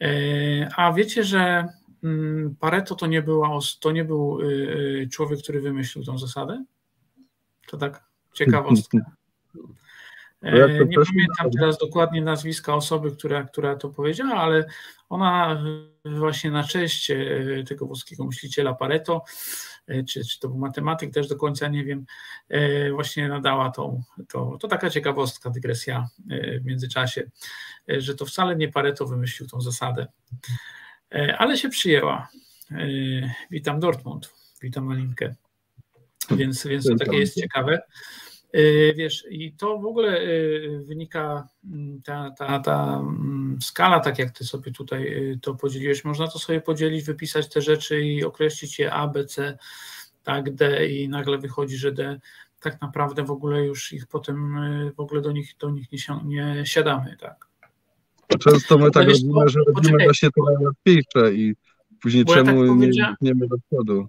[0.00, 1.66] E, a wiecie, że
[2.04, 4.44] mm, Pareto to nie, była, to nie był y,
[5.02, 6.64] y, człowiek, który wymyślił tą zasadę?
[7.70, 8.98] To tak ciekawostka.
[10.42, 14.64] E, nie pamiętam teraz dokładnie nazwiska osoby, która, która to powiedziała, ale
[15.08, 15.62] ona
[16.04, 17.16] właśnie na cześć e,
[17.68, 19.24] tego włoskiego myśliciela Pareto,
[19.86, 22.06] e, czy, czy to był matematyk, też do końca nie wiem,
[22.92, 26.08] właśnie nadała tą, to, to taka ciekawostka, dygresja
[26.60, 27.30] w międzyczasie,
[27.88, 30.06] że to wcale nie Pareto wymyślił tą zasadę,
[31.38, 32.28] ale się przyjęła.
[33.50, 35.34] Witam Dortmund, witam Alinkę,
[36.36, 37.82] więc, więc to takie jest ciekawe.
[38.56, 44.18] Y, wiesz, i to w ogóle y, wynika, mm, ta, ta, ta mm, skala, tak
[44.18, 48.24] jak ty sobie tutaj y, to podzieliłeś, można to sobie podzielić, wypisać te rzeczy i
[48.24, 49.58] określić je A, B, C,
[50.22, 52.20] tak, D i nagle wychodzi, że D
[52.60, 54.56] tak naprawdę w ogóle już ich potem
[54.96, 57.50] w ogóle do nich, do nich nie, nie siadamy, tak.
[58.38, 61.54] Często my tak robimy, że robimy właśnie to najłatwiejsze i
[62.02, 64.08] później czemu tak nie idziemy do przodu.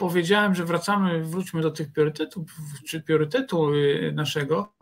[0.00, 2.44] Powiedziałem, że wracamy, wróćmy do tych priorytetów,
[2.86, 4.72] czy priorytetu y, naszego,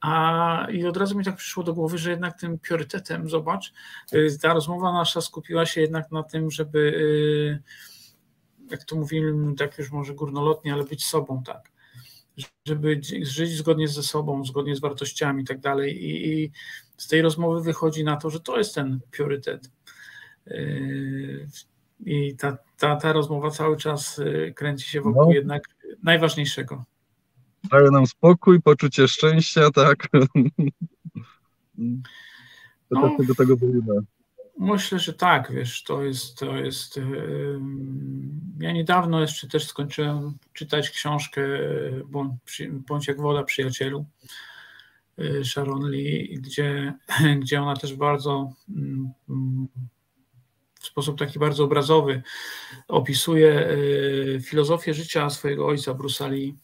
[0.00, 3.72] a i od razu mi tak przyszło do głowy, że jednak tym priorytetem, zobacz,
[4.12, 7.62] y, ta rozmowa nasza skupiła się jednak na tym, żeby, y,
[8.70, 11.72] jak to mówimy, tak już może górnolotnie, ale być sobą, tak.
[12.66, 15.98] Żeby żyć zgodnie ze sobą, zgodnie z wartościami i tak dalej.
[16.04, 16.52] I
[16.96, 19.70] z tej rozmowy wychodzi na to, że to jest ten priorytet.
[22.06, 24.20] I ta, ta, ta rozmowa cały czas
[24.54, 25.32] kręci się wokół no.
[25.32, 25.62] jednak
[26.02, 26.84] najważniejszego
[27.70, 30.08] daje nam spokój, poczucie szczęścia, tak?
[32.88, 33.94] To no, do tego boimy.
[34.58, 37.00] Myślę, że tak, wiesz, to jest, to jest.
[38.58, 41.42] Ja niedawno jeszcze też skończyłem czytać książkę
[42.06, 44.06] Bądź, Bądź jak woda przyjacielu
[45.18, 46.94] y, Sharon Lee, gdzie,
[47.40, 49.99] gdzie ona też bardzo mm, w
[50.90, 52.22] sposób taki bardzo obrazowy
[52.88, 56.56] opisuje y, filozofię życia swojego ojca Bruce'a Lee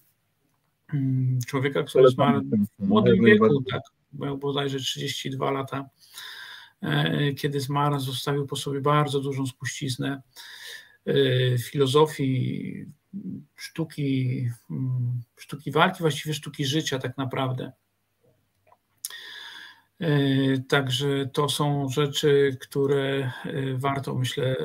[0.95, 2.43] Mm, człowieka, który zmarł
[2.79, 5.89] w młodym wieku, tak, miał bodajże 32 lata,
[6.83, 10.23] e, kiedy zmarł, zostawił po sobie bardzo dużą spuściznę
[11.07, 11.15] e,
[11.59, 12.87] filozofii,
[13.57, 17.73] sztuki, mm, sztuki walki, właściwie sztuki życia tak naprawdę.
[20.01, 23.33] E, także to są rzeczy, które
[23.75, 24.57] warto, myślę,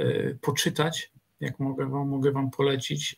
[0.42, 1.12] poczytać
[1.42, 3.18] jak mogę wam, mogę wam polecić.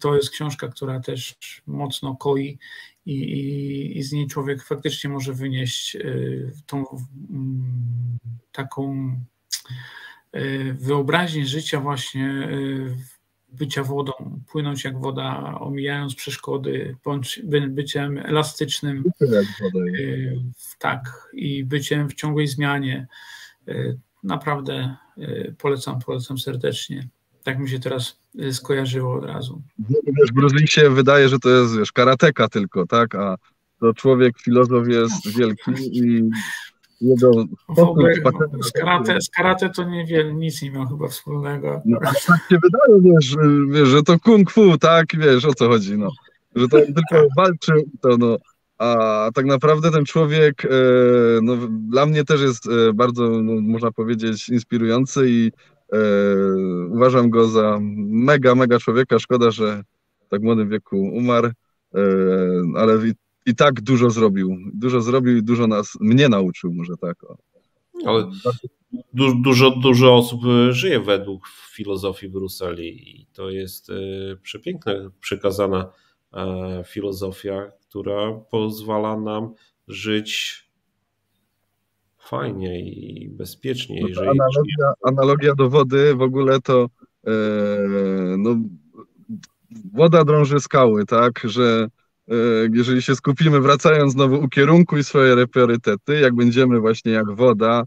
[0.00, 2.58] To jest książka, która też mocno koi
[3.06, 5.96] i, i, i z niej człowiek faktycznie może wynieść
[6.66, 6.84] tą
[7.30, 8.18] mm,
[8.52, 9.14] taką
[10.72, 12.48] wyobraźnię życia właśnie
[13.48, 14.12] bycia wodą,
[14.52, 19.04] płynąć jak woda, omijając przeszkody, bądź byciem elastycznym.
[20.78, 23.06] Tak, i byciem w ciągłej zmianie.
[24.22, 24.96] Naprawdę
[25.58, 27.08] polecam, polecam serdecznie.
[27.42, 29.62] Tak mi się teraz y, skojarzyło od razu.
[30.18, 33.14] Wiesz, Bruce Lee się wydaje, że to jest wiesz, karateka tylko, tak?
[33.14, 33.36] A
[33.80, 36.30] to człowiek, filozof jest wielki i
[37.00, 37.30] jego
[37.76, 38.14] ogóle,
[38.62, 41.82] z, karate, z karate to niewiele, nic nie miał chyba wspólnego.
[41.84, 43.36] No, tak się wydaje, wiesz,
[43.70, 45.06] wiesz, że to kung fu, tak?
[45.18, 46.10] Wiesz, o co chodzi, no.
[46.56, 47.28] Że to tylko tak.
[47.36, 48.36] walczy, to no.
[48.78, 50.68] A tak naprawdę ten człowiek, e,
[51.42, 51.56] no,
[51.88, 55.50] dla mnie też jest e, bardzo, no, można powiedzieć, inspirujący i
[55.92, 55.98] E,
[56.90, 57.78] uważam go za
[58.08, 59.18] mega, mega człowieka.
[59.18, 59.82] Szkoda, że
[60.26, 61.52] w tak młodym wieku umarł, e,
[62.76, 62.98] ale
[63.46, 64.56] i, tak dużo zrobił.
[64.74, 67.24] Dużo zrobił i dużo nas, mnie nauczył, może tak.
[67.24, 67.36] O.
[68.06, 68.30] Ale
[69.12, 73.92] du dużo, dużo osób e, żyje według filozofii Bruseli i to jest
[74.42, 75.92] przepiękna, przekazana
[76.86, 79.54] filozofia, która pozwala nam
[79.88, 80.66] żyć
[82.28, 84.00] fajnie i bezpiecznie.
[84.00, 86.88] No jeżeli analogia, analogia do wody w ogóle to
[87.26, 87.32] e,
[88.38, 88.56] no,
[89.92, 92.05] woda drąży skały, tak, że e,
[92.72, 97.82] jeżeli się skupimy, wracając znowu u kierunku i swoje priorytety, jak będziemy właśnie jak woda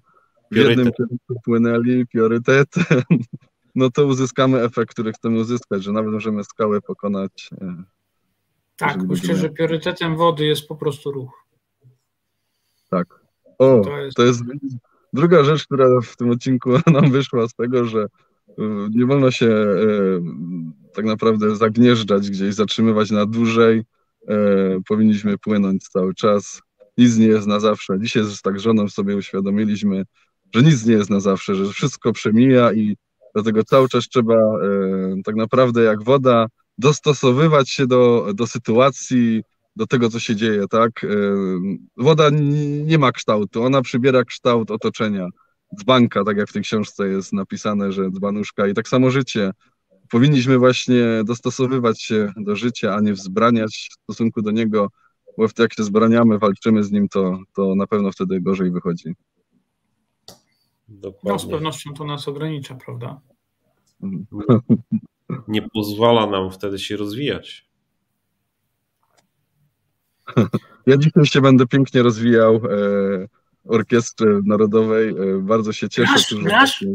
[0.45, 0.77] w Priorytet.
[0.77, 3.03] jednym kierunku płynęli priorytetem,
[3.75, 7.49] no to uzyskamy efekt, który chcemy uzyskać, że nawet możemy skałę pokonać.
[7.61, 7.83] E,
[8.77, 11.45] tak, myślę, że priorytetem wody jest po prostu ruch.
[12.89, 13.19] Tak.
[13.57, 14.17] O, to jest...
[14.17, 14.43] to jest
[15.13, 18.05] druga rzecz, która w tym odcinku nam wyszła z tego, że
[18.49, 18.61] y,
[18.91, 19.75] nie wolno się e,
[20.93, 23.83] tak naprawdę zagnieżdżać gdzieś, zatrzymywać na dłużej.
[24.27, 24.35] E,
[24.87, 26.61] powinniśmy płynąć cały czas.
[26.97, 27.99] Nic nie jest na zawsze.
[27.99, 30.03] Dzisiaj z tak żoną sobie uświadomiliśmy,
[30.55, 32.97] że nic nie jest na zawsze, że wszystko przemija i
[33.33, 34.59] dlatego cały czas trzeba e,
[35.25, 36.47] tak naprawdę jak woda
[36.77, 39.43] dostosowywać się do, do sytuacji,
[39.75, 41.03] do tego, co się dzieje, tak?
[41.03, 41.07] E,
[41.97, 42.29] woda
[42.85, 45.27] nie ma kształtu, ona przybiera kształt otoczenia.
[45.79, 49.51] Dzbanka, tak jak w tej książce jest napisane, że dzbanuszka i tak samo życie.
[50.09, 54.89] Powinniśmy właśnie dostosowywać się do życia, a nie wzbraniać w stosunku do niego,
[55.37, 59.13] bo jak się zbraniamy, walczymy z nim, to, to na pewno wtedy gorzej wychodzi.
[60.87, 61.31] Dokładnie.
[61.31, 63.21] No z pewnością to nas ogranicza, prawda?
[65.47, 67.69] Nie pozwala nam wtedy się rozwijać.
[70.85, 72.59] Ja dzisiaj się będę pięknie rozwijał e,
[73.69, 75.09] orkiestry narodowej.
[75.09, 76.35] E, bardzo się cieszę.
[76.41, 76.85] Grasz, grasz?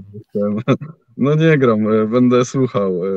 [1.16, 3.00] No nie gram, e, będę słuchał.
[3.04, 3.16] E,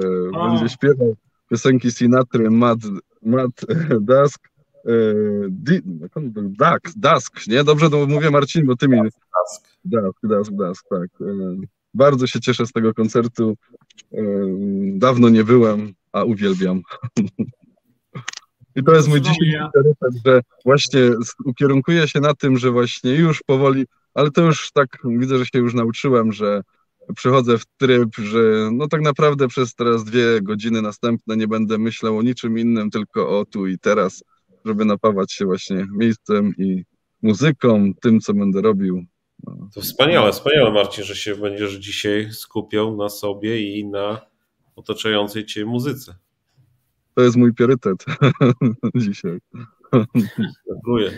[0.49, 1.16] będzie śpiewał
[1.49, 2.80] piosenki Sinatry, Matt,
[3.24, 3.66] Matt
[4.01, 4.49] Dusk.
[5.49, 7.64] Dusk, Dusk, nie?
[7.64, 9.01] Dobrze to mówię Marcin, bo ty mi...
[9.01, 11.10] Dusk, Dusk, Dusk, Dusk tak.
[11.93, 13.58] Bardzo się cieszę z tego koncertu.
[14.93, 16.82] Dawno nie byłem, a uwielbiam.
[18.78, 20.99] I to jest mój dzisiejszy priorytet, że właśnie
[21.45, 25.59] ukierunkuję się na tym, że właśnie już powoli, ale to już tak widzę, że się
[25.59, 26.61] już nauczyłem, że
[27.15, 32.17] przechodzę w tryb, że no tak naprawdę przez teraz dwie godziny następne nie będę myślał
[32.17, 34.23] o niczym innym, tylko o tu i teraz,
[34.65, 36.84] żeby napawać się właśnie miejscem i
[37.21, 39.05] muzyką, tym, co będę robił.
[39.43, 39.69] No.
[39.75, 44.21] To wspaniałe, wspaniałe Marcin, że się będziesz dzisiaj skupiał na sobie i na
[44.75, 46.15] otaczającej cię muzyce.
[47.18, 48.05] To jest mój priorytet
[48.95, 49.39] dzisiaj.
[50.68, 51.11] Gratuluję.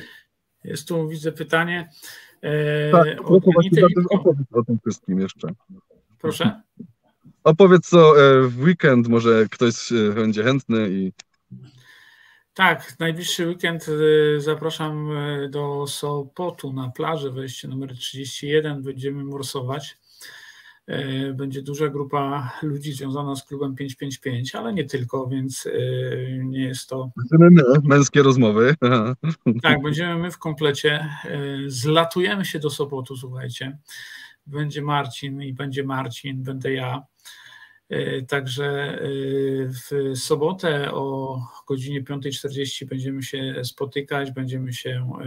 [0.63, 1.89] Jest tu, widzę pytanie.
[2.41, 3.79] E, tak, opowiedz
[4.51, 5.47] o tym wszystkim jeszcze.
[6.19, 6.61] Proszę?
[7.43, 11.11] Opowiedz co e, w weekend, może ktoś e, będzie chętny i
[12.53, 13.85] tak, najbliższy weekend
[14.37, 15.09] zapraszam
[15.49, 19.97] do Sopotu na plażę, wejście numer 31, będziemy morsować.
[20.89, 25.71] E, będzie duża grupa ludzi związana z klubem 555, ale nie tylko, więc e,
[26.43, 27.11] nie jest to.
[27.83, 28.75] Męskie rozmowy.
[29.63, 31.09] Tak, będziemy my w komplecie.
[31.25, 33.77] E, zlatujemy się do Sopotu, słuchajcie.
[34.47, 37.03] Będzie Marcin i będzie Marcin, będę ja.
[38.27, 38.99] Także
[39.69, 41.37] w sobotę o
[41.67, 45.19] godzinie 5.40 będziemy się spotykać, będziemy się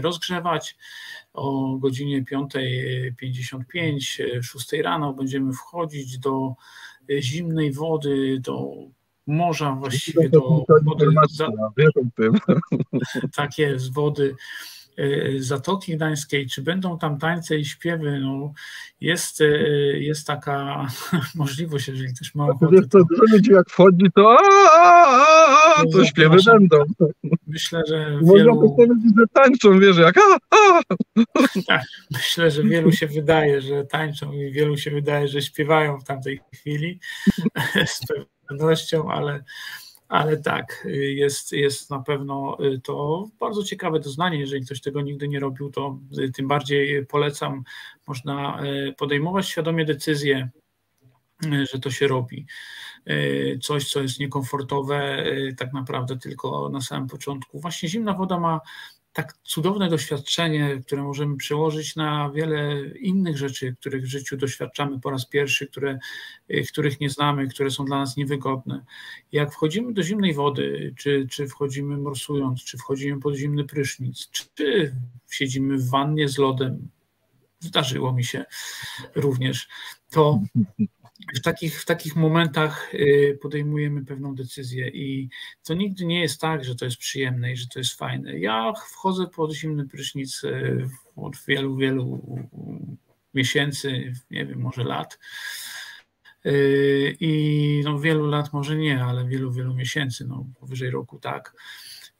[0.00, 0.76] rozgrzewać.
[1.32, 6.54] O godzinie 5.55, 6 rano będziemy wchodzić do
[7.20, 8.72] zimnej wody, do
[9.26, 11.06] morza właściwie, do wody.
[11.30, 11.48] Za...
[13.36, 14.34] Tak jest, wody
[15.38, 18.52] Zatoki Gdańskiej, czy będą tam tańce i śpiewy, no
[19.00, 20.86] jest, y, jest taka
[21.34, 22.76] możliwość, jeżeli ktoś ma ochotę.
[22.82, 24.36] To, to, to ludzi jak wchodzi, to
[25.76, 26.84] a, to śpiewy będą.
[27.46, 28.54] Myślę, że wielu...
[28.54, 30.80] Można powiedzieć, że tańczą, wiesz, jak a, a.
[31.68, 36.04] Tak, myślę, że wielu się wydaje, że tańczą i wielu się wydaje, że śpiewają w
[36.04, 37.00] tamtej chwili
[37.86, 38.00] z
[38.48, 39.44] pewnością, ale
[40.14, 44.38] ale tak, jest, jest na pewno y, to bardzo ciekawe doznanie.
[44.38, 47.64] Jeżeli ktoś tego nigdy nie robił, to y, tym bardziej polecam.
[48.06, 50.50] Można y, podejmować świadomie decyzje,
[51.72, 52.46] że to się robi.
[53.62, 55.24] Coś, co jest niekomfortowe,
[55.56, 57.60] tak naprawdę tylko na samym początku.
[57.60, 58.60] Właśnie zimna woda ma
[59.14, 65.10] tak cudowne doświadczenie, które możemy przełożyć na wiele innych rzeczy, których w życiu doświadczamy po
[65.10, 65.98] raz pierwszy, które,
[66.50, 68.84] y, których nie znamy, które są dla nas niewygodne.
[69.32, 74.94] Jak wchodzimy do zimnej wody, czy, czy wchodzimy morsując, czy wchodzimy pod zimny prysznic, czy
[75.30, 76.88] siedzimy w wannie z lodem,
[77.60, 78.44] zdarzyło mi się
[79.14, 79.68] również,
[80.10, 80.40] to
[81.34, 85.28] w takich, w takich momentach y, podejmujemy pewną decyzję i
[85.62, 88.38] to nigdy nie jest tak, że to jest przyjemne i że to jest fajne.
[88.38, 92.20] Ja wchodzę pod zimny prysznic y, od wielu, wielu
[93.34, 95.18] miesięcy, nie wiem, może lat.
[96.46, 101.54] Y, I no wielu lat może nie, ale wielu, wielu miesięcy, no powyżej roku tak.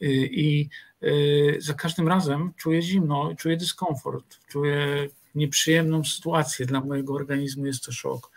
[0.00, 0.68] I
[1.58, 6.66] za każdym razem czuję zimno, czuję dyskomfort, czuję nieprzyjemną sytuację.
[6.66, 8.30] Dla mojego organizmu jest to szok.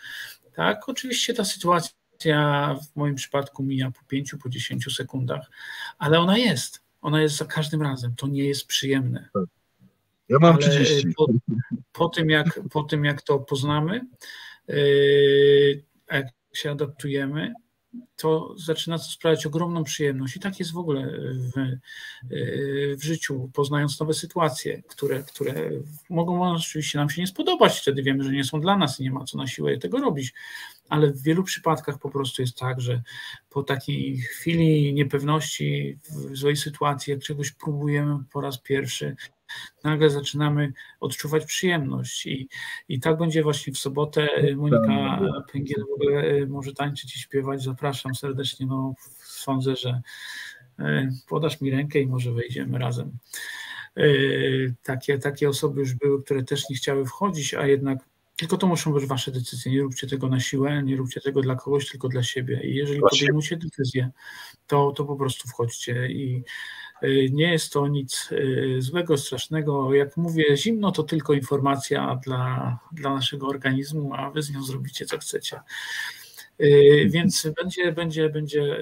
[0.58, 5.52] Tak, oczywiście ta sytuacja w moim przypadku mija po 5, po 10 sekundach,
[5.98, 6.84] ale ona jest.
[7.02, 8.16] Ona jest za każdym razem.
[8.16, 9.30] To nie jest przyjemne.
[9.34, 9.44] Tak.
[10.30, 11.08] Ja mam ale 30.
[11.18, 11.28] Po,
[11.92, 14.02] po, tym, jak, po tym, jak to poznamy,
[14.68, 17.54] yy, jak się adaptujemy,
[18.16, 20.36] to zaczyna to sprawiać ogromną przyjemność.
[20.36, 21.78] I tak jest w ogóle w,
[22.98, 25.70] w życiu, poznając nowe sytuacje, które, które
[26.10, 27.80] mogą oczywiście nam się nie spodobać.
[27.80, 30.34] Wtedy wiemy, że nie są dla nas i nie ma co na siłę tego robić.
[30.90, 33.02] Ale w wielu przypadkach po prostu jest tak, że
[33.50, 39.16] po takiej chwili niepewności, w złej sytuacji, jak czegoś próbujemy po raz pierwszy,
[39.84, 42.50] nagle zaczynamy odczuwać przyjemność i,
[42.90, 44.28] i tak będzie właśnie w sobotę.
[44.56, 45.20] Monika
[45.52, 47.64] Pęgiel w ogóle e, może tańczyć i śpiewać.
[47.64, 48.66] Zapraszam serdecznie.
[48.66, 48.94] No,
[49.24, 50.02] sądzę, że
[50.80, 53.18] e, podasz mi rękę i może wejdziemy razem.
[53.98, 54.04] E,
[54.84, 58.00] takie, takie osoby już były, które też nie chciały wchodzić, a jednak
[58.38, 59.72] tylko to muszą być wasze decyzje.
[59.72, 62.62] Nie róbcie tego na siłę, nie róbcie tego dla kogoś, tylko dla siebie.
[62.64, 64.10] I jeżeli podejmujecie decyzję,
[64.68, 66.87] to, to po prostu wchodźcie i Y,
[67.32, 69.94] nie jest to nic y, złego, strasznego.
[69.94, 75.06] Jak mówię, zimno to tylko informacja dla, dla naszego organizmu, a wy z nią zrobicie
[75.06, 75.60] co chcecie.
[76.62, 78.80] Y, więc będzie, będzie, będzie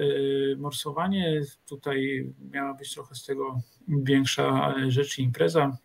[0.58, 1.40] morsowanie.
[1.66, 5.76] Tutaj miała być trochę z tego większa rzecz i impreza.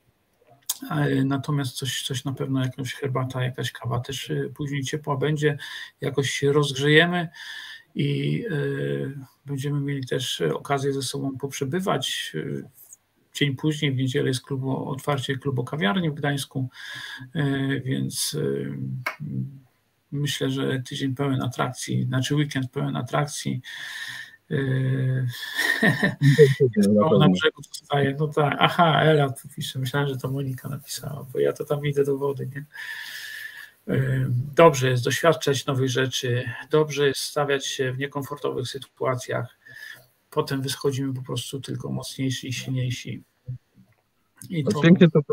[1.26, 5.58] Natomiast coś, coś na pewno, jakąś herbata, jakaś kawa też później ciepła będzie,
[6.02, 7.30] jakoś się rozgrzejemy
[7.96, 8.56] i e,
[9.46, 12.34] będziemy mieli też okazję ze sobą poprzebywać.
[13.34, 16.70] Dzień później, w niedzielę jest klubu, otwarcie klubu kawiarni w Gdańsku,
[17.36, 18.76] e, więc e,
[20.12, 23.62] myślę, że tydzień pełen atrakcji, znaczy weekend pełen atrakcji.
[27.20, 28.16] na brzegu zostaje.
[28.20, 31.86] No tak, aha, Ela tu pisze, myślałem, że to Monika napisała, bo ja to tam
[31.86, 32.66] idę do wody, nie?
[34.56, 39.58] Dobrze jest doświadczać nowych rzeczy, dobrze jest stawiać się w niekomfortowych sytuacjach.
[40.30, 43.24] Potem wyschodzimy po prostu tylko mocniejsi i silniejsi.
[44.50, 44.82] I to...
[44.82, 45.24] Pięknie to e,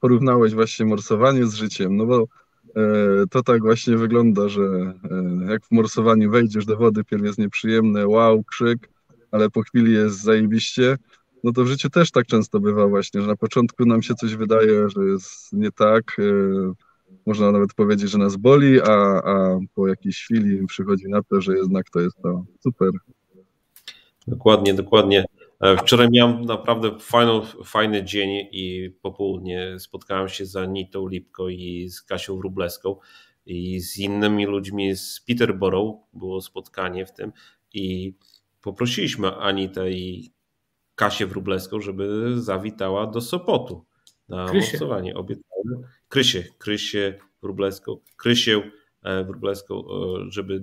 [0.00, 5.64] porównałeś właśnie morsowanie z życiem, no bo e, to tak właśnie wygląda, że e, jak
[5.66, 8.88] w morsowaniu wejdziesz do wody, pierw jest nieprzyjemne, wow, krzyk,
[9.30, 10.96] ale po chwili jest zajebiście,
[11.44, 14.36] no to w życiu też tak często bywa właśnie, że na początku nam się coś
[14.36, 16.16] wydaje, że jest nie tak,
[17.26, 21.56] można nawet powiedzieć, że nas boli, a, a po jakiejś chwili przychodzi na to, że
[21.56, 22.90] jednak to jest to super.
[24.26, 25.24] Dokładnie, dokładnie.
[25.60, 27.32] E, wczoraj miałem naprawdę fajny,
[27.64, 32.96] fajny dzień i popołudnie spotkałem się z Anitą Lipko i z Kasią Wrubleską
[33.46, 37.32] i z innymi ludźmi z Peterborough było spotkanie w tym
[37.72, 38.14] i
[38.62, 40.32] poprosiliśmy Anitę i
[40.94, 43.84] Kasię Wrubleską, żeby zawitała do Sopotu
[44.28, 44.72] na Krysie.
[44.72, 45.14] morsowanie.
[45.14, 48.70] Obiecałem Krysie, Krysie Wrubleską, Krysię
[49.02, 50.62] e, Wrubleską, e, żeby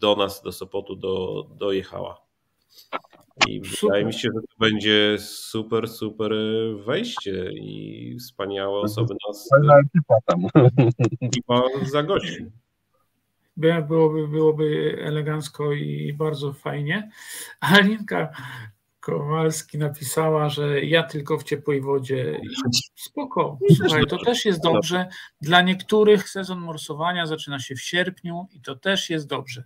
[0.00, 2.26] do nas, do Sopotu do, dojechała.
[3.48, 3.80] I super.
[3.82, 6.32] wydaje mi się, że to będzie super, super
[6.86, 9.48] wejście i wspaniałe osoby nas.
[9.86, 10.46] Ekipa tam.
[11.20, 12.46] Ekipa zagości.
[13.56, 17.10] Byłoby, byłoby elegancko i bardzo fajnie.
[17.60, 18.32] Alinka
[19.06, 22.40] Kowalski napisała, że ja tylko w ciepłej wodzie.
[22.94, 23.58] Spoko.
[23.76, 25.06] Słuchaj, to też jest dobrze.
[25.40, 29.62] Dla niektórych sezon morsowania zaczyna się w sierpniu i to też jest dobrze.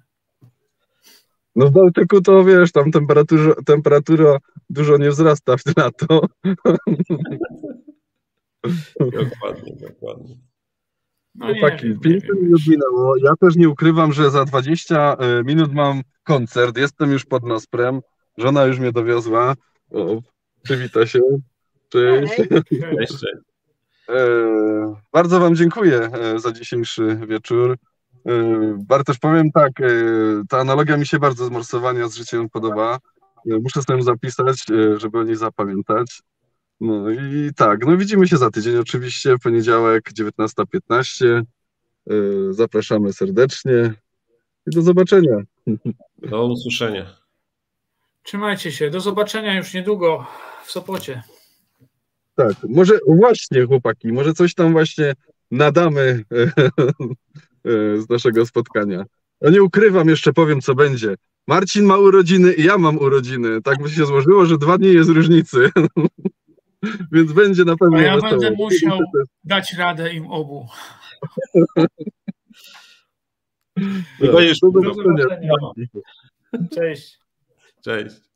[1.57, 4.39] No w Bałtyku to wiesz, tam temperatura, temperatura
[4.71, 6.21] dużo nie wzrasta w lato.
[8.99, 10.37] dokładnie, dokładnie.
[11.35, 13.17] No Chłopaki, 5 minut minęło.
[13.17, 16.79] Ja też nie ukrywam, że za 20 e, minut mam koncert.
[16.79, 18.01] Jestem już pod Nosprem.
[18.39, 19.55] Żona już mnie dowiozła.
[19.91, 20.21] O,
[20.63, 21.21] przywita się.
[21.89, 22.37] Cześć.
[22.81, 23.25] Cześć.
[24.11, 27.77] E, bardzo Wam dziękuję e, za dzisiejszy wieczór.
[28.27, 28.33] E,
[28.89, 29.85] Bartosz, powiem tak, e,
[30.49, 32.99] ta analogia mi się bardzo z morsowania z życiem podoba.
[33.47, 34.65] Muszę sobie zapisać,
[34.97, 36.21] żeby o niej zapamiętać.
[36.81, 41.43] No i tak, no widzimy się za tydzień oczywiście, w poniedziałek 19.15.
[42.51, 43.95] Zapraszamy serdecznie
[44.67, 45.37] i do zobaczenia.
[46.19, 47.20] Do usłyszenia.
[48.23, 50.27] Trzymajcie się, do zobaczenia już niedługo
[50.65, 51.23] w Sopocie.
[52.35, 55.13] Tak, może właśnie chłopaki, może coś tam właśnie
[55.51, 56.25] nadamy
[57.65, 59.05] E, z naszego spotkania.
[59.41, 61.15] No nie ukrywam, jeszcze powiem, co będzie.
[61.47, 63.63] Marcin ma urodziny i ja mam urodziny.
[63.63, 65.71] Tak by się złożyło, że dwa dni jest różnicy.
[67.13, 67.99] Więc będzie na pewno.
[67.99, 68.31] A ja wesoło.
[68.31, 68.99] będę musiał
[69.45, 70.67] dać radę im obu.
[74.21, 74.41] No, do
[76.75, 77.19] Cześć.
[77.81, 78.30] Cześć.